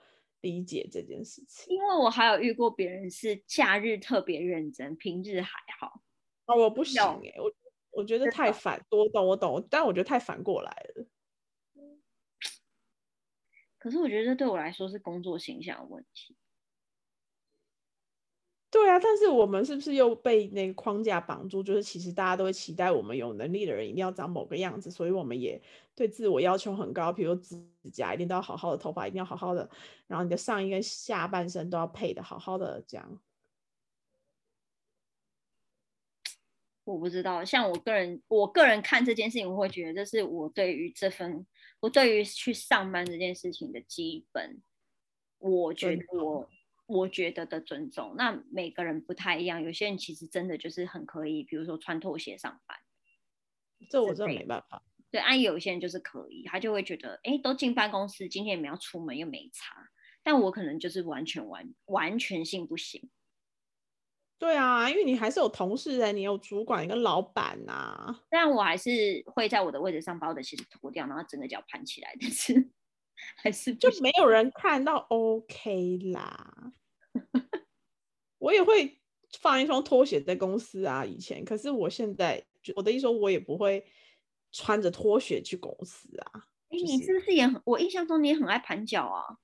[0.41, 1.75] 理解这件事情。
[1.75, 5.49] 因为我还有遇过别人是假日特别认真，平日还
[5.79, 5.99] 好。
[6.45, 7.51] 啊，我不行哎，我
[7.93, 11.07] 我觉得太反，我懂我懂，但我觉得太反过来了。
[13.83, 16.37] 可是我觉得这对我来说是工作形象问题。
[18.71, 21.61] 对啊，但是我们是不是又被那个框架绑住？
[21.61, 25.61] 就是其实大家都会期待我们有能力的人一定要长某个样子，所以我们也
[25.93, 27.11] 对自我要求很高。
[27.11, 29.69] 比如指甲一定都要好好的，头发一定要好好的，
[30.07, 33.19] 然后你的上衣跟下半身都要配的好好的，这样。
[36.85, 41.45] 我不知道，像我个人，我个人看这件事情，我会觉得这是我对于这份，
[41.83, 44.63] 我对于去上班这件事情的基本，
[45.39, 46.49] 我觉得我。
[46.85, 49.63] 我觉得的尊重，那每个人不太一样。
[49.63, 52.77] 有些人其实真的就是很可以，比如说穿拖鞋上班，
[53.89, 54.83] 这我真的没办法。
[55.09, 59.89] 对，按有些人就是可以，他就会觉得，哎，都进办公室，今天也没要出门，又没差。
[60.21, 63.09] 但我可能就是完全完完全性不行。
[64.43, 68.13] 对啊，因为你还是有同事的，你有主管跟老板呐。
[68.29, 72.69] 但我还是会在我的位置上把我的鞋子脱掉，然后整个脚盘起来，但是。
[73.37, 76.73] 还是就没有人看到，OK 啦。
[78.37, 78.99] 我也会
[79.39, 81.45] 放一双拖鞋在公司啊，以前。
[81.45, 83.85] 可是我现在，我的意思说，我也不会
[84.51, 86.47] 穿着拖鞋去公司啊。
[86.67, 87.61] 哎，你是不是也很？
[87.63, 89.37] 我印象中你也很爱盘脚啊。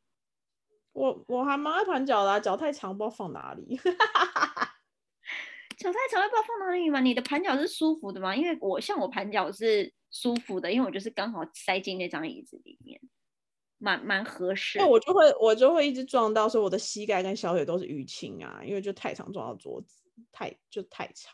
[0.92, 3.80] 我我还蛮爱盘脚的，脚太长不知道放哪里。
[5.80, 7.00] 脚太长不知道放哪里吗？
[7.00, 8.36] 你的盘脚是舒服的吗？
[8.36, 13.02] 因为我像我盘脚是舒服的，因为我就是刚好塞进那张椅子里面。
[13.82, 21.34] 蛮蛮合适，那我就会我就会一直撞到，所以我的膝盖跟小腿都是淤青啊，因为就太长撞到桌子，太就太长。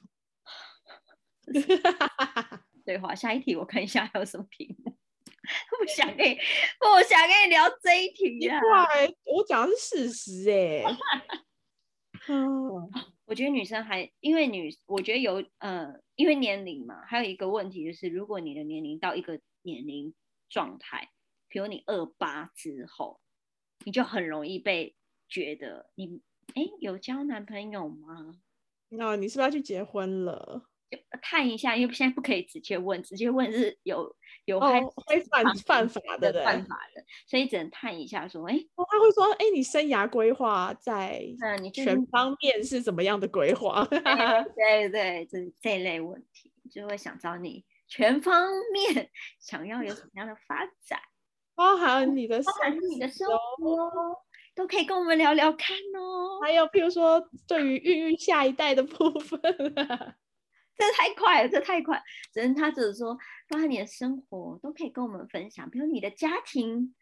[2.85, 4.95] 对话下一题，我看一下还有什么题目。
[5.79, 8.59] 不想跟你，不想跟你聊这一题啊。
[9.23, 10.83] 我讲的是事实哎。
[12.29, 12.91] 嗯，
[13.25, 20.13] 我觉得女生还因为女，我觉得有呃，因为年龄嘛，还有一个问题就是，如果你的年龄到一个年龄
[20.49, 21.09] 状态。
[21.47, 23.21] 比如你二八之后，
[23.85, 24.93] 你就很容易被
[25.29, 26.21] 觉得你
[26.53, 28.41] 哎有交男朋友吗？
[28.89, 30.67] 那你是不是要去结婚了？
[31.21, 41.23] 探一下，因为现在不可以直接问，直接问是有有会犯犯法的，犯法的，所以只能探一下说，哎，他会说，哎，你生涯规划在
[41.61, 43.83] 你全方面是怎么样的规划？
[43.85, 43.99] 对
[44.89, 50.99] 对，这这类问题就会想找你全方面想要有什么样的发展。
[51.55, 53.25] 包含你的，包含你的生
[53.57, 53.89] 活，
[54.53, 56.41] 都可以跟我们聊聊看哦。
[56.43, 59.39] 还有，譬如说，对于孕育下一代的部分，
[60.77, 62.01] 这太快了，这太快。
[62.33, 63.17] 只能他只是说，
[63.49, 65.69] 包含你的生活，都可以跟我们分享。
[65.69, 66.93] 比如你的家庭，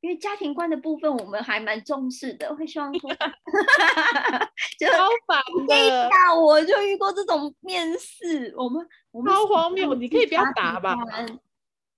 [0.00, 3.10] 因为家庭观的部分，我们还蛮重视的，会希望说，
[4.78, 6.10] 就超烦的。
[6.38, 10.96] 我就遇过这种面试，我们我们超荒谬，你可以不要答吧。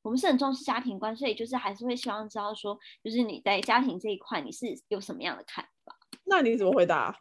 [0.02, 5.96] 我们是很重视家庭观，所以就是还是会希望知道说，就是你在家庭这一块你是有什么样的看法？
[6.22, 7.18] 那你怎么回答？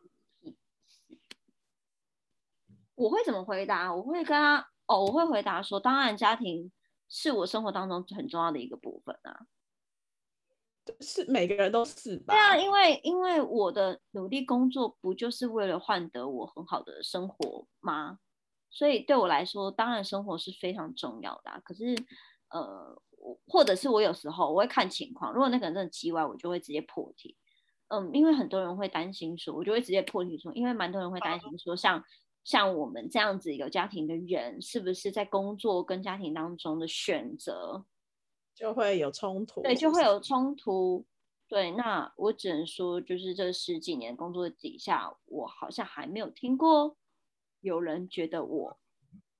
[2.95, 3.93] 我会怎么回答？
[3.93, 6.71] 我会跟他哦，我会回答说，当然家庭
[7.07, 9.45] 是我生活当中很重要的一个部分啊。
[10.99, 12.33] 是每个人都是吧？
[12.33, 18.19] 对啊，因为因为我的努力工作不就是为了换得我很好的生活吗？
[18.69, 21.61] 所以对我来说，当然生活是非常重要的。
[21.63, 21.95] 可是。
[22.51, 23.01] 呃，
[23.47, 27.35] 或者是我有时候我会看情况，如果那个人真的叽歪，我就会直接破题。
[27.87, 32.01] 嗯，因为很多人会担心说，我就会直接破题说，因为蛮多人会担心说，像
[32.45, 37.85] 像我们这样子有家庭的人，是不是在工作跟家庭当中的选择
[38.53, 39.61] 就会有冲突？
[39.61, 41.05] 对，就会有冲突。
[41.49, 46.95] 对，那我只能说，就是这十几年工作底下，我好像还没有听过
[47.59, 48.79] 有人觉得我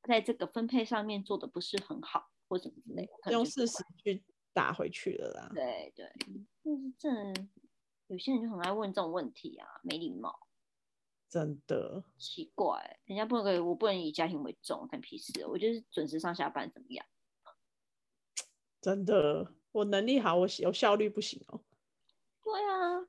[0.03, 2.29] 在这个分配上面做的不是很好。
[2.47, 5.51] 或什么之类，用事实去打回去了啦。
[5.55, 6.07] 对对，
[6.63, 7.09] 就是这
[8.05, 10.44] 有些人就很爱问这种问题啊，没礼貌。
[11.29, 15.45] 真的奇怪，人家不能给，我不能以家庭为重，看屁事。
[15.47, 17.05] 我就是准时上下班，怎么样？
[18.81, 21.61] 真的，我能力好，我有效率不行哦。
[22.43, 23.07] 对啊，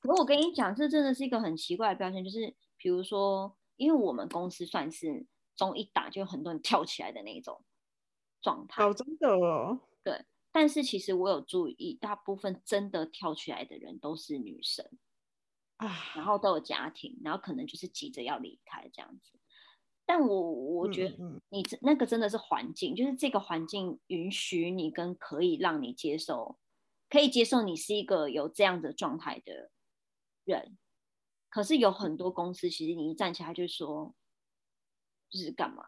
[0.00, 7.64] 可我跟你讲，这真的是一个很奇怪的表现，就是比如说，因为我们公司算是中一打就有很多人跳起来的那种。
[8.42, 9.80] 状态哦，真的哦。
[10.04, 15.05] 对，但是其实我有注意，大部分真的跳起来的人都是女生，啊，
[15.78, 19.38] 然后都有家庭，然后可能就是急着要离开这样子。
[20.04, 21.16] 但我我觉得
[21.48, 26.58] 你这那个真的是环境，就是这个环境允许你跟可以让你接受，
[27.10, 29.70] 可以接受你是一个有这样的状态的
[30.44, 30.78] 人。
[31.48, 34.14] 可是有很多公司，其实你一站起来就说，
[35.28, 35.86] 就是干嘛？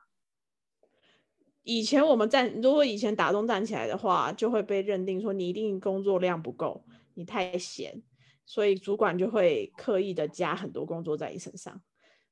[1.62, 8.02] 以前我们站，如果以前打工站起来的话，就会被认定说你一定工作量不够，你太闲，
[8.48, 11.78] 所以主管就会刻意的加很多工作在你身上，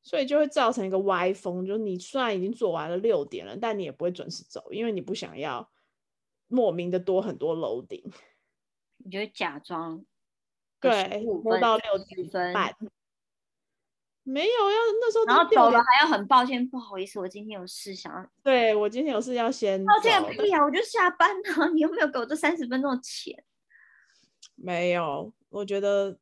[0.03, 5.71] 所以就会造成一个歪风，就是你虽然已经做完了六点了，但你也不会准时走，因为你不想要
[6.49, 8.03] 莫名的多很多楼顶。
[8.97, 10.03] 你就会假装
[10.81, 12.75] 对，15摸分到六10点分半，
[14.23, 18.27] 没有要那时候然后走了还要很抱歉，不好意思，我今天有事想要。
[18.43, 20.65] 对我今天有事要先抱歉屁啊！
[20.65, 23.45] 我就下班了，你有没有给我这三十分钟的钱？
[24.55, 26.19] 没有，我觉得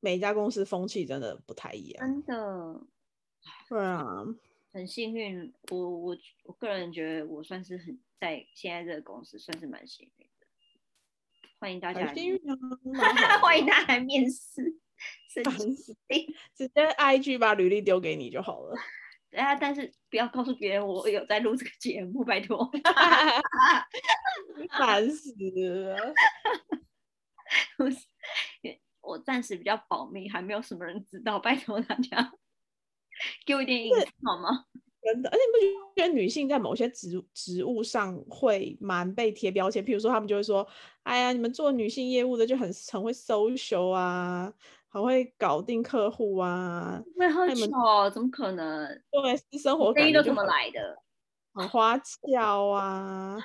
[0.00, 2.06] 每一家公司风气真的不太一样。
[2.06, 2.80] 真的
[3.68, 4.24] 对啊，
[4.72, 10.46] 很幸运，我我我个人觉得我算是很在现在这个公司算是蛮幸运的。
[11.58, 12.06] 欢迎大家
[13.42, 14.76] 欢迎大家来面试。
[15.32, 15.76] 神烦经
[16.08, 16.26] 病！
[16.56, 18.76] 直接 IG 把履历丢给你就好了。
[19.30, 22.68] 对啊，但是不要告诉别人我有在录这个节目，拜托。
[24.76, 25.32] 烦死
[25.84, 26.12] 了！
[27.76, 27.96] 不是
[29.00, 32.32] 我暂时比较保密，还没有什么人知道，拜托大家
[33.46, 34.66] 给我一点隐私好吗？
[35.00, 39.82] 真的，而且你不觉得女性在某些职职务上会蛮被贴标签？
[39.84, 40.66] 譬如说，他们就会说
[41.04, 44.52] ：“哎呀，你们做女性业务的就很很会 social 啊，
[44.88, 48.10] 很会搞定客户啊，会喝酒哦？
[48.10, 48.86] 怎么可能？
[49.10, 50.98] 对，私生活生意都怎么来的？
[51.54, 53.38] 很花俏啊。”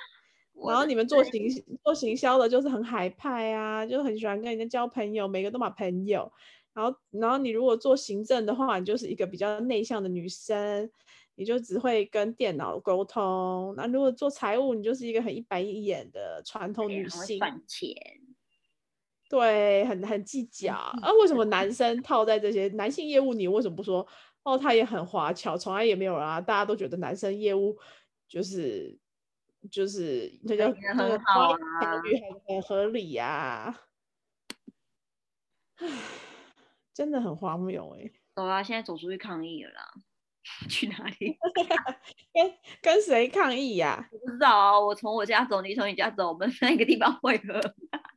[0.68, 1.48] 然后你们做行
[1.84, 6.32] 做行销的，就是很海派啊，就很喜欢跟人家交朋友，每个都把朋友。
[6.74, 10.89] 然后，然后你如果做行政的话，你就是一个比较内向的女生，
[11.36, 13.74] 你就只会跟电脑沟通。
[13.78, 17.96] 那如果做财务，你就是一个很一板一眼的传统女性，赚钱。
[19.30, 20.74] 对，很很计较。
[20.74, 24.08] 啊，为什么男生套在这些男性业务，你为什么不说？
[24.44, 27.78] 哦，他也很华侨，从来也没有啊，大家都觉得男生业务
[28.28, 28.98] 就是
[29.71, 31.58] 就是这叫也很这个好啊
[32.04, 33.76] 语很很合理呀、
[35.78, 35.88] 唉，
[36.93, 39.91] 真的很荒谬哎、走啊，现在走出去抗议了啦。
[40.69, 41.38] 去哪里？
[42.34, 44.78] 跟跟谁抗议呀、我不知道啊。
[44.78, 47.62] 我从我家走，你从你家走，我们那个地方汇合。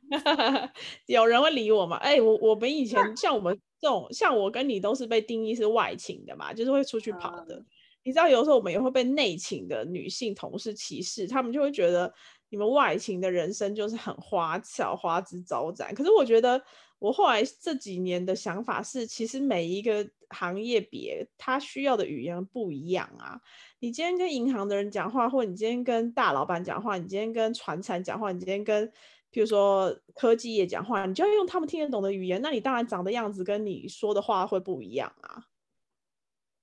[1.07, 1.95] 有人会理我吗？
[2.03, 7.63] 哎、我我们以前像我们这种，像我跟你都是被定义是外勤的嘛，就是会出去跑的。
[8.07, 12.11] 你知道，有时候我们也会被内勤的女性同事歧视，他们就会觉得
[12.47, 15.93] 你们外勤的人生就是很花俏、花枝招展。
[15.93, 16.63] 可是我觉得，
[16.99, 23.41] 我后来这几年的想法是，其实每一个行业别他需要的语言不一样啊。
[23.79, 28.87] 你今天跟银行的人讲话，或者你今天跟大老板讲话，你今天跟传产讲话，你今天跟
[29.33, 35.43] 譬如说科技业讲话，你就要用他们听得懂的语言，那你当然长的样子跟你说的话会不一样啊。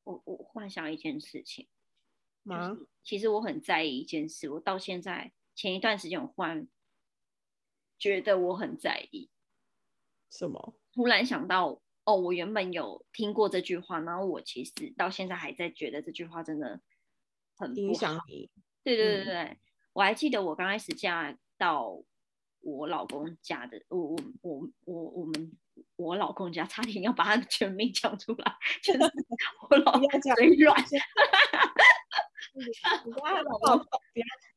[0.04, 1.66] 我我幻想一件事情，
[2.44, 2.74] 就？
[2.74, 6.68] 是其实我很在意一件事，我到现在前一段时间我忽然
[7.98, 9.30] 觉得我很在意，
[10.30, 10.74] 什么？
[10.92, 16.80] 突然想到哦，我原本有听过这句话，然后我其实到现在还在觉得这句话真的
[17.56, 17.94] 很影。
[17.94, 18.50] 响你？
[18.82, 19.58] 对对对嗯对，
[19.94, 22.02] 我还记得我刚开始嫁到
[22.60, 25.52] 我老公家的，我我我我我们
[25.96, 28.98] 我老公家差点要把他的全名讲出来， 就是
[29.70, 30.84] 我老不要这样嘴软。
[33.04, 33.42] 你不要
[33.76, 33.82] 不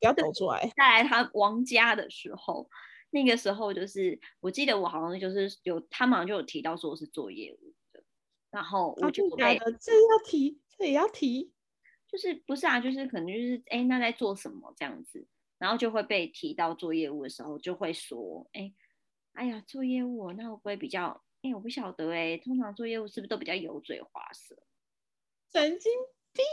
[0.01, 0.71] 要抖出来。
[0.75, 2.69] 再来他王家的时候，
[3.09, 8.03] 那个时候就是我记得我好像就是有他们好像就有提到说我是做业务的，
[8.51, 9.57] 然后我啊，就被？
[9.79, 11.51] 这要提，这也要提。
[12.09, 18.75] 就是不是啊，就是可能就是哎、诶那在做什么这样子，然后就会被提到做业务的时候，就会说哎、诶
[19.33, 24.55] 哎呀做业务哦那会不会比较哎、我不晓得哎、通常做业务是不是都比较油嘴滑舌？
[25.51, 25.91] 神经
[26.33, 26.43] 病！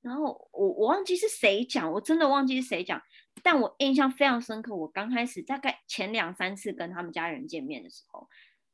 [0.00, 3.02] 然后我我忘记是谁讲，我真的忘记是谁讲，
[3.42, 4.74] 但我印象非常深刻。
[4.74, 8.26] 我刚开始大概前两三次跟他们家人见面的时候，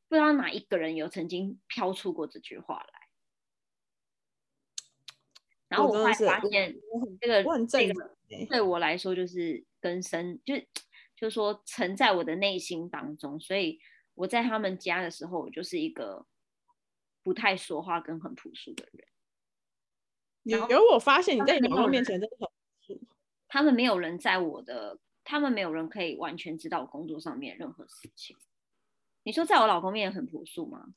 [0.09, 3.01] 不知道哪一个人有曾经飘出过这句话来。
[5.69, 6.77] 然后我后来我真的是我发现，
[7.21, 10.69] 这个这个欸对我来说就是根深，就是
[11.17, 13.81] 就是说沉在我的内心当中，所以
[14.17, 16.27] 我在他们家的时候，我就是一个
[17.23, 19.07] 不太说话跟很朴素的人。
[20.43, 22.99] 然后有有我发现你在你老公面前真的很
[23.47, 28.37] 他们没有人在我的他们没有人可以完全知道我工作上面任何事情。
[29.23, 30.93] 你说在我老公面前很朴素吗？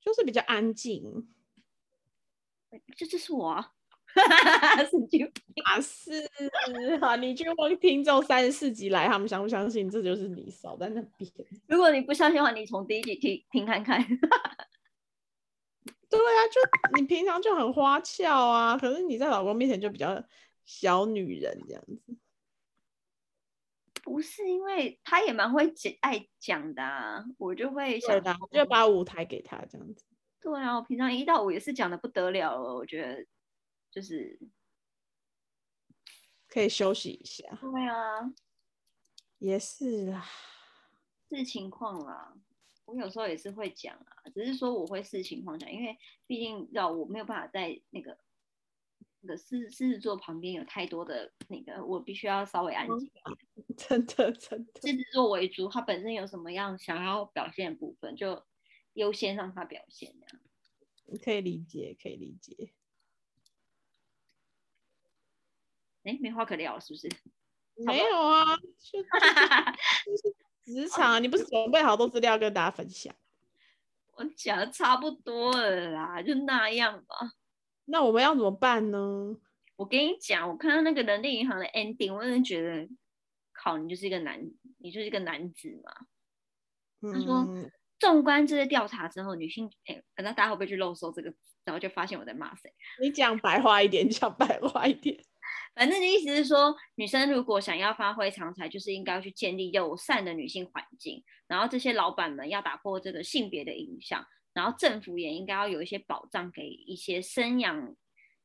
[0.00, 1.34] 就是比较安静。
[2.96, 3.74] 这就是我啊，
[5.64, 6.12] 啊是
[7.00, 11.30] 啊，你去问听众三十四集来，他们相不相信这就是你少在那边？
[11.66, 14.04] 如果你不相信的话，你从第一集听听看看。
[16.10, 16.60] 对啊，就
[16.98, 20.24] 你平常就很花俏啊，可是你在老公面前就比较
[20.64, 22.16] 小女人这样子。
[24.02, 28.18] 不是因为他也蛮会讲爱讲的，啊，我就会想，
[28.50, 30.02] 就把舞台给他这样子。
[30.40, 33.26] 对啊，我平常一到五也是讲的不得了了，我觉得
[33.98, 34.38] 就是
[36.46, 37.58] 可以休息一下。
[37.60, 38.32] 对啊，
[39.38, 40.24] 也是啊，
[41.28, 42.32] 视情况啦。
[42.84, 48.16] 我有时候也是会讲啊，只是说我会视情况讲，因为毕竟要我没有办法在那个
[49.18, 53.10] 那个狮狮子座旁边有太多的那个，我必须要稍微安静。
[53.76, 58.46] 真的真的，狮子座为主，他本身有什么样想要表现的部分，就
[58.92, 61.18] 优先让他表现这样。
[61.20, 62.72] 可以理解，可以理解。
[66.04, 67.08] 哎，没话可聊是不是？
[67.86, 69.08] 没有啊，就就
[70.16, 70.34] 是
[70.66, 73.14] 职场，你不是准备好多资料跟大家分享？
[74.16, 77.14] 我讲的差不多了啦，就那样吧。
[77.84, 79.36] 那我们要怎么办呢？
[79.76, 82.88] 我跟你讲，我看到那个人力银行的 ending，我真的觉得，
[83.52, 84.44] 靠，你就是一个男，
[84.78, 87.12] 你就是一个男子嘛。
[87.12, 87.46] 他说，
[88.00, 91.32] 纵观这些调查之后，女性，哎，那大家会不会去漏搜这个，
[91.64, 92.74] 然后就发现我在骂谁？
[93.00, 95.16] 你讲白话一点，讲白话一点。
[95.74, 107.94] 反正的意思是说，女生如果想要发挥长才，就是应该要去建立友善的女性环境，然后这些老板们要打破这个性别的影响，然后政府也应该要有一些保障给一些生养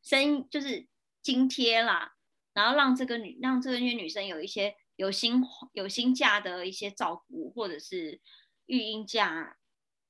[0.04, 0.88] 生，就是
[1.24, 2.14] 津贴啦，
[2.54, 5.42] 然后让这个女让这些女生有一些有薪
[5.74, 8.22] 有薪假的一些照顾，或者是
[8.68, 9.58] 育婴假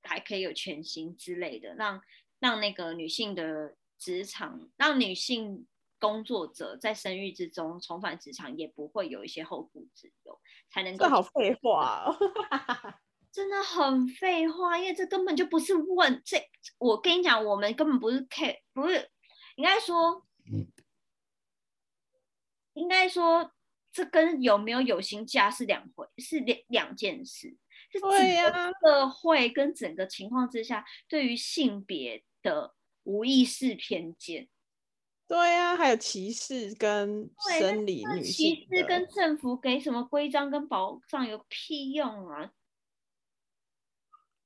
[0.02, 2.02] 还可以有全薪之类的，让
[2.40, 5.66] 让那个女性的职场让女性。
[6.04, 10.38] 工作者在生育之中重返职场，也不会有一些后顾之忧，
[10.70, 11.06] 才能够。
[11.06, 12.18] 这好废话哦，
[13.32, 16.46] 真的很废话，因为这根本就不是问这。
[16.78, 19.10] 我跟你讲，我们根本不是 care，不是
[19.56, 20.28] 应该说，
[22.74, 23.54] 应该说
[23.94, 27.56] 这跟有没有有薪假是两回，是两两件事。
[28.02, 28.52] 对呀，
[28.82, 34.50] 社会跟整个情况之下，对于性别的无意识偏见。
[35.34, 37.28] 对啊，还有歧视跟
[37.58, 42.52] 生理女性，歧视跟政府给什么规章跟保障有屁用啊！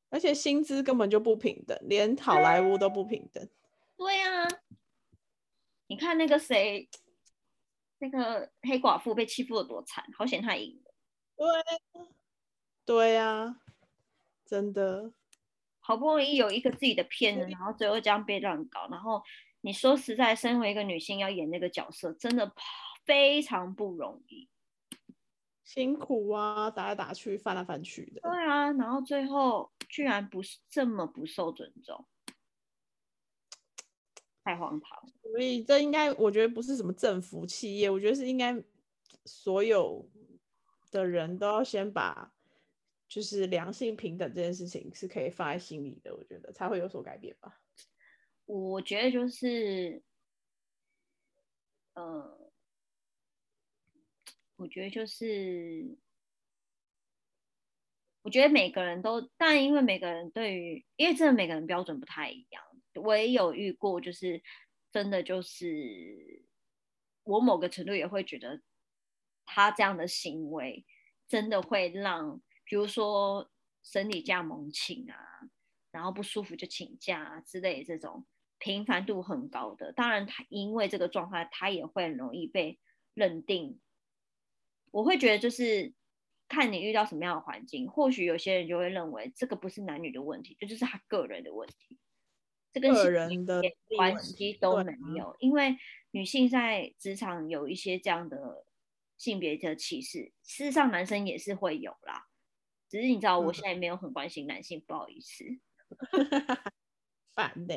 [0.07, 3.45] 而且薪资根本就不平等，连好莱坞都不平等。
[3.97, 4.47] 对啊，
[5.87, 6.87] 你看那个谁，
[7.97, 10.93] 那个黑寡妇被欺负的多惨，好险她赢了。
[11.35, 12.05] 对，
[12.85, 13.59] 对呀，
[14.45, 15.11] 真的，
[15.79, 19.21] 好不容易有一个自己的片子，然后最后这样被乱搞，然后。
[19.67, 22.49] 你说实在，身为一个女性要演那个角色，真的
[23.03, 24.47] 非常不容易，
[25.65, 28.21] 辛苦啊，打来打去，翻来翻去的。
[28.21, 32.07] 对啊，然后最后居然不是这么不受尊重，
[34.41, 35.05] 太荒唐。
[35.21, 38.63] 所以这应该，我觉得不是什么政府企业，我觉得是应该
[39.25, 40.09] 所有
[40.91, 42.31] 的人都要先把，
[43.09, 47.59] 就是良性平等这件事情是可以放在心里的，我觉得才会有所改变吧。
[48.47, 50.01] 我觉得就是，
[51.93, 52.49] 呃，
[54.55, 55.97] 我觉得就是，
[58.21, 62.63] 我觉得每个人都，但因为每个人对于，因为真的每个人标准不太一样。
[62.95, 64.41] 我也有遇过，就是
[64.91, 66.45] 真的就是，
[67.23, 68.61] 我某个程度也会觉得，
[69.45, 70.85] 他这样的行为
[71.27, 73.51] 真的会让，比如说
[73.83, 75.17] 生理假猛请啊，
[75.91, 78.25] 然后不舒服就请假啊之类这种。
[78.59, 82.79] 频繁度很高的，当然他因为这个状态，他也会很容易被
[83.13, 83.79] 认定。
[84.91, 85.93] 我会觉得就是
[86.47, 91.99] 看你遇到什么样的环境，或许有些人就会认为这个不是男女的问题，这就是他个人的问题，
[92.73, 93.61] 这跟个人的
[93.95, 95.35] 关系都没有。
[95.39, 95.77] 因为
[96.11, 98.65] 女性在职场有一些这样的
[99.17, 102.25] 性别的歧视，事实上男生也是会有啦，
[102.89, 105.45] 只是你知道我现在没有很关心男性，不好意思。
[107.35, 107.75] 烦的。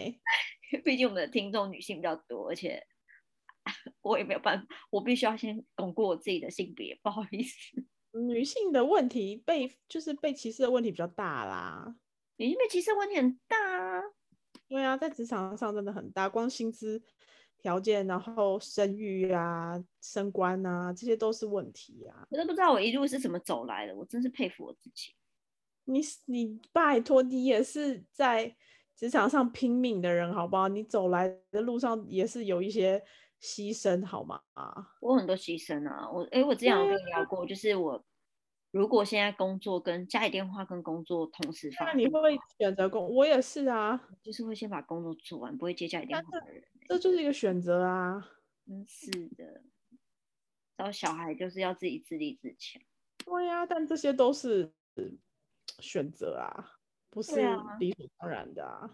[0.85, 2.85] 毕竟我们的听众女性比较多，而且
[4.03, 7.85] 我也没有办法，我必须要先巩固我自己的性别，不好意思。
[8.27, 11.95] 女性的问题被就是被歧视的问题比较大啦，
[12.37, 14.03] 女性被歧视问题很大啊。
[14.69, 17.03] 对啊，在职场上真的很大，光薪资
[17.59, 22.27] 条件，然后生育啊、升官啊，这些都是问题啊。
[22.31, 25.15] 我都不知道我一路是怎么走来的，我真是佩服我自己。
[25.85, 28.57] 你你拜托，你也是在
[29.01, 30.69] 职场上拼命的人，好不好？
[30.69, 33.03] 你走来的路上也是有一些
[33.41, 34.43] 牺牲，好吗？
[34.53, 38.05] 啊，我很多牺牲啊，我哎，我之前有跟你聊过，就是我
[38.73, 43.09] 如果现在工作跟家里电话跟工作同时发，那你会不会选择工？
[43.09, 46.63] 我也是啊，就是会先把工作做完，不会接家里电话的人。
[46.87, 48.23] 这就是一个选择啊，
[48.67, 49.63] 真是的，
[50.77, 52.83] 然后小孩就是要自己自立自强。
[53.25, 54.75] 对呀，但这些都是。
[55.79, 56.80] 选择啊，
[57.11, 57.35] 不是
[57.81, 58.89] 理所当然的啊，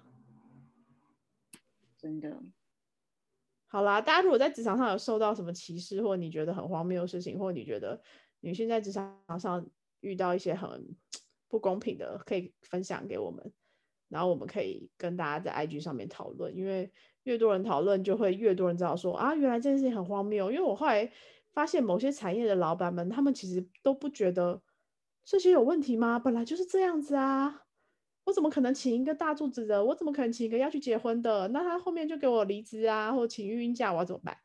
[1.98, 2.42] 真的。
[3.68, 8.00] 好啦，大家如果在职场上有受到什么歧视，或你觉得很荒谬的事情，或你觉得
[8.40, 9.64] 女性在职场上
[10.00, 10.96] 遇到一些很
[11.46, 13.52] 不公平的，可以分享给我们，
[14.08, 16.90] 然后我们可以跟大家在 IG 上面讨论，因为
[17.24, 20.50] 越多人讨论，就会越多人知道说啊，原来这件事情很荒谬。
[20.50, 21.12] 因为我后来
[21.52, 24.62] 发现，某些产业的老板们，他们其实都不觉得。
[25.28, 26.20] 这些有问题吗？
[26.20, 27.65] 本来就是这样子啊！
[28.26, 29.84] 我怎么可能请一个大柱子的？
[29.84, 31.46] 我怎么可能请一个要去结婚的？
[31.48, 34.36] 那他后面就给我离职啊，或请孕假，我要怎么办？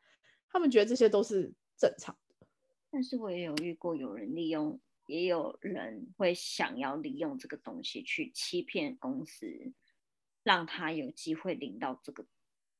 [0.48, 2.46] 他们觉得这些都是正常的。
[2.92, 9.48] 但是我也有遇过有人利用，也有人会想要利用这个东西去欺骗公司，
[10.44, 12.24] 让他有机会领到这个。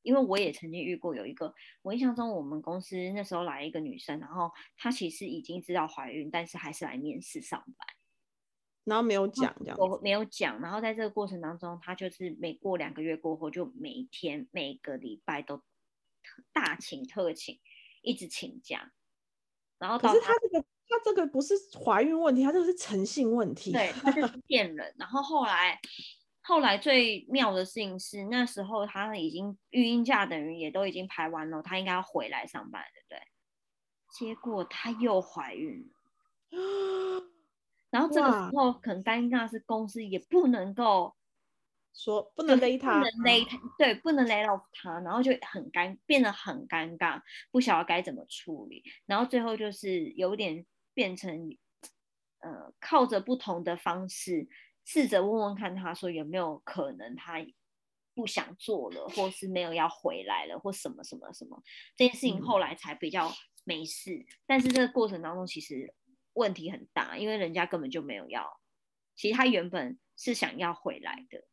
[0.03, 7.87] 因为我也曾经遇过有一个，我印象中我们公司那时候来一个女生，然后她其实已经知道怀孕，但是还是来面试上班，
[8.83, 15.61] 然后没有讲这样，我没有讲，然后在这个过程当中，他就是每过两个月过后，就每一天每个礼拜都
[16.51, 17.59] 大请特请，
[18.01, 18.91] 一直请假，
[19.79, 21.53] 然后可是他这个他这个不是
[21.83, 25.79] 怀孕问题，他这个是诚信问题，对，他就是 骗人，然后后来。
[26.45, 33.21] 后来最妙的事情是，那时候他已经育婴假，等于也都已经排完了，他应该要回来上班，对不对？
[34.11, 36.02] 结果她又怀孕了，
[37.93, 41.15] 然后这个时候很尴尬，是公司也不能够
[41.93, 47.21] 说不能勒他，不能勒他，对，不能勒到他，然后就很尴，变得很尴尬，
[47.51, 50.65] 不晓得该怎么处理，然后最后就是有点
[50.95, 51.55] 变成，
[52.39, 54.49] 呃，靠着不同的方式。
[54.85, 57.35] 试着问问看，他说有没有可能他
[58.13, 61.63] 不想做了，或是没有要回来了，或什么什么什么，
[61.95, 63.31] 这件事情后来才比较
[63.63, 64.25] 没事。
[64.45, 65.93] 但是这个过程当中其实
[66.33, 68.59] 问题很大，因为人家根本就没有要，
[69.15, 71.43] 其实他原本是想要回来的，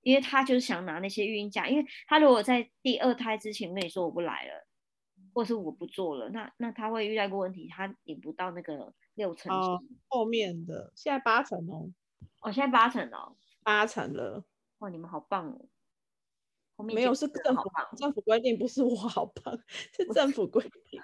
[0.00, 4.66] 因为他就是想拿那些孕假，因为他如果在第二胎之前跟你说我不来了，
[5.32, 9.52] 或是我不做了，那那他会遇到一个问题，他领不到那个六成
[10.08, 11.92] 后面的现在八成哦。
[12.40, 14.44] 哦，现在八成哦，八成了。
[14.78, 15.48] 哇，你们好棒
[16.76, 16.84] 哦！
[16.84, 17.62] 没有，是政府
[17.96, 19.56] 政府规定，不是我好棒，
[19.94, 20.60] 是政府规
[20.90, 21.00] 定。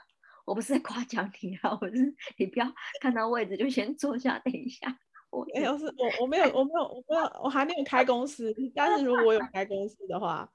[0.49, 2.67] 我不是在夸奖你啊，我是你不要
[3.03, 4.99] 看到位置就先坐下，等一下。
[5.29, 10.51] 我没有，是我我没有我没有我没有我还没有开公司，但是如果我有开公司的话，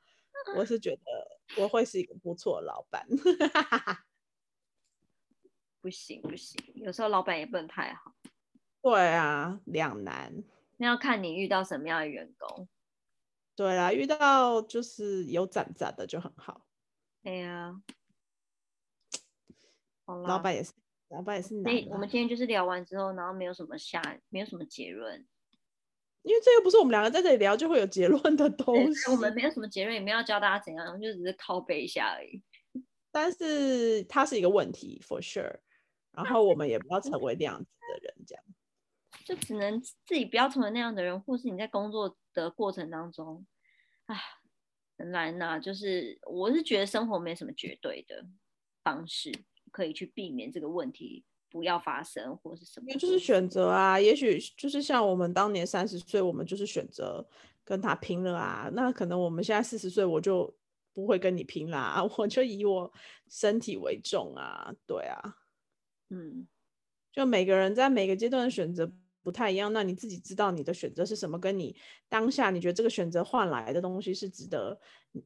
[0.58, 3.06] 我是觉得我会是一个不错的老板。
[5.80, 8.16] 不行不行，有时候老板也不能太好。
[8.82, 10.44] 对啊，两难。
[10.78, 12.68] 那要看你遇到什么样的员工。
[13.56, 16.66] 对啊，遇到就是有攒攒的就很好。
[17.22, 17.80] 对呀。
[20.06, 20.72] 老板也是，
[21.10, 21.74] 老板也是难。
[21.90, 25.26] 我们今天就是聊完之后，然后没有什么下，没有什么结论。
[26.24, 29.12] 因为这又不是我们两个在这里聊就会有结论的东西。
[29.12, 32.42] 我们没有什么结论，也没有要教大家怎样，就只是靠背一下而已。
[33.12, 35.60] 但是它是一个问题，for sure。
[36.12, 38.44] 然后我们也不要成为那样子的人，这样。
[39.26, 43.46] 就只能自己不要成为那样的人，或是你在工作的过程当中，
[44.08, 44.18] 唉，
[44.98, 45.60] 很难呐。
[45.60, 48.26] 就是我是觉得生活没什么绝对的
[48.84, 49.32] 方式
[49.74, 52.94] 可以去避免这个问题不要发生，或是什么。
[52.94, 57.28] 就是选择啊，也许就是像我们当年三十岁，我们就是选择
[57.66, 58.70] 跟他拼了啊。
[58.74, 60.56] 那可能我们现在四十岁，我就
[60.94, 62.94] 不会跟你拼啦， 我就以我
[63.28, 64.74] 身体为重啊。
[64.88, 65.36] 对啊，
[66.10, 66.48] 嗯，
[67.12, 68.90] 就每个人在每个阶段的选择。
[69.26, 71.74] 不太一样，那你自己知道你的选择是什么，跟你
[72.10, 74.78] 当下你觉得这个选择换来的东西是值得，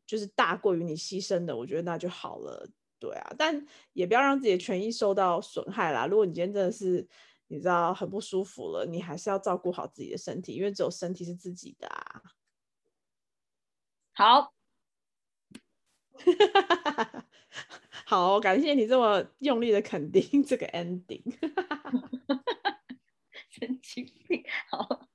[0.05, 2.69] 就是大过于你牺牲的，我觉得那就好了，
[2.99, 6.07] 对啊，但也不要让自己的权益受到损害啦。
[6.07, 7.07] 如果你今天真的是
[7.47, 12.21] 你知道很不舒服了，你还是要照顾好自己的身体，因为只有身体是自己的啊。
[14.13, 14.53] 好，
[18.05, 21.21] 好，感谢你这么用力的肯定这个 ending。
[23.49, 25.07] 神经病，好，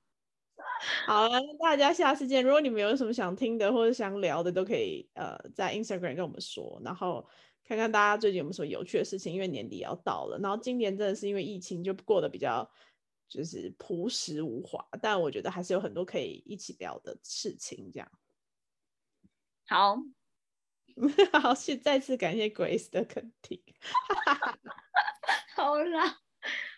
[1.05, 2.43] 好了，大家下次见。
[2.43, 7.25] 如果你们有什么想听的或者想聊的，都可以呃在 Instagram 跟我们说，然后
[7.65, 9.33] 看看大家最近有没有什么有趣的事情。
[9.33, 12.69] 因为年底要到了，然后今年真的是因为疫情就过得比较
[13.27, 17.89] 就是朴实无华，但我觉得还是有很多可以一起聊的事情。
[17.91, 18.11] 这样，
[19.67, 19.97] 好，
[21.41, 23.61] 好，是再次感谢 Grace 的肯定。
[25.55, 26.19] 好啦。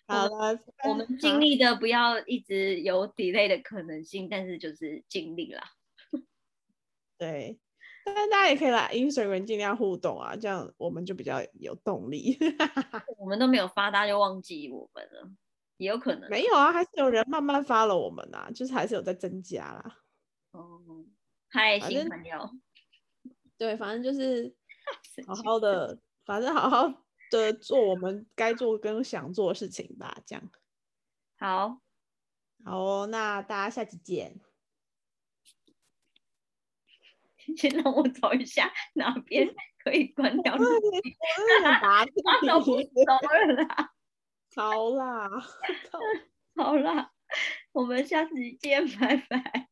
[0.08, 5.72] 好了，我们尽力的不要一直有 delay 的可能性，但是就是尽力啦。
[7.18, 7.60] 对，
[8.06, 12.38] 但是大家也可以来 Instagram 尽量互动啊，这样我们就比较有动力。
[13.18, 15.30] 我们都没有发，大家就忘记我们了，
[15.78, 16.30] 也有可能。
[16.30, 19.98] 没有啊，还是有人慢慢发了我们啊，就是还是有在增加啦。
[20.52, 20.80] 哦，
[21.50, 22.50] 嗨，新朋友。
[23.58, 24.56] 对，反正就是
[25.26, 27.02] 好好的，反正好好。
[27.32, 30.52] 的做我们该做跟想做的事情吧，这样。
[31.40, 31.82] 好，
[32.64, 34.40] 好哦，那大家下期见。
[37.58, 39.48] 先让我找一下哪边
[39.84, 40.54] 可以关掉。
[40.56, 40.60] 我
[41.82, 42.86] 拿都不了
[43.56, 43.92] 啦。
[44.56, 45.30] 好啦，
[46.56, 47.12] 好啦，
[47.74, 49.68] 我们下次见，拜拜。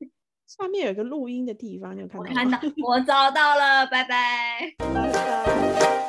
[0.46, 2.22] 下面有一个录音的地方，你有看到？
[2.22, 4.76] 我看到，我找到了，拜拜。
[4.78, 6.03] 拜拜。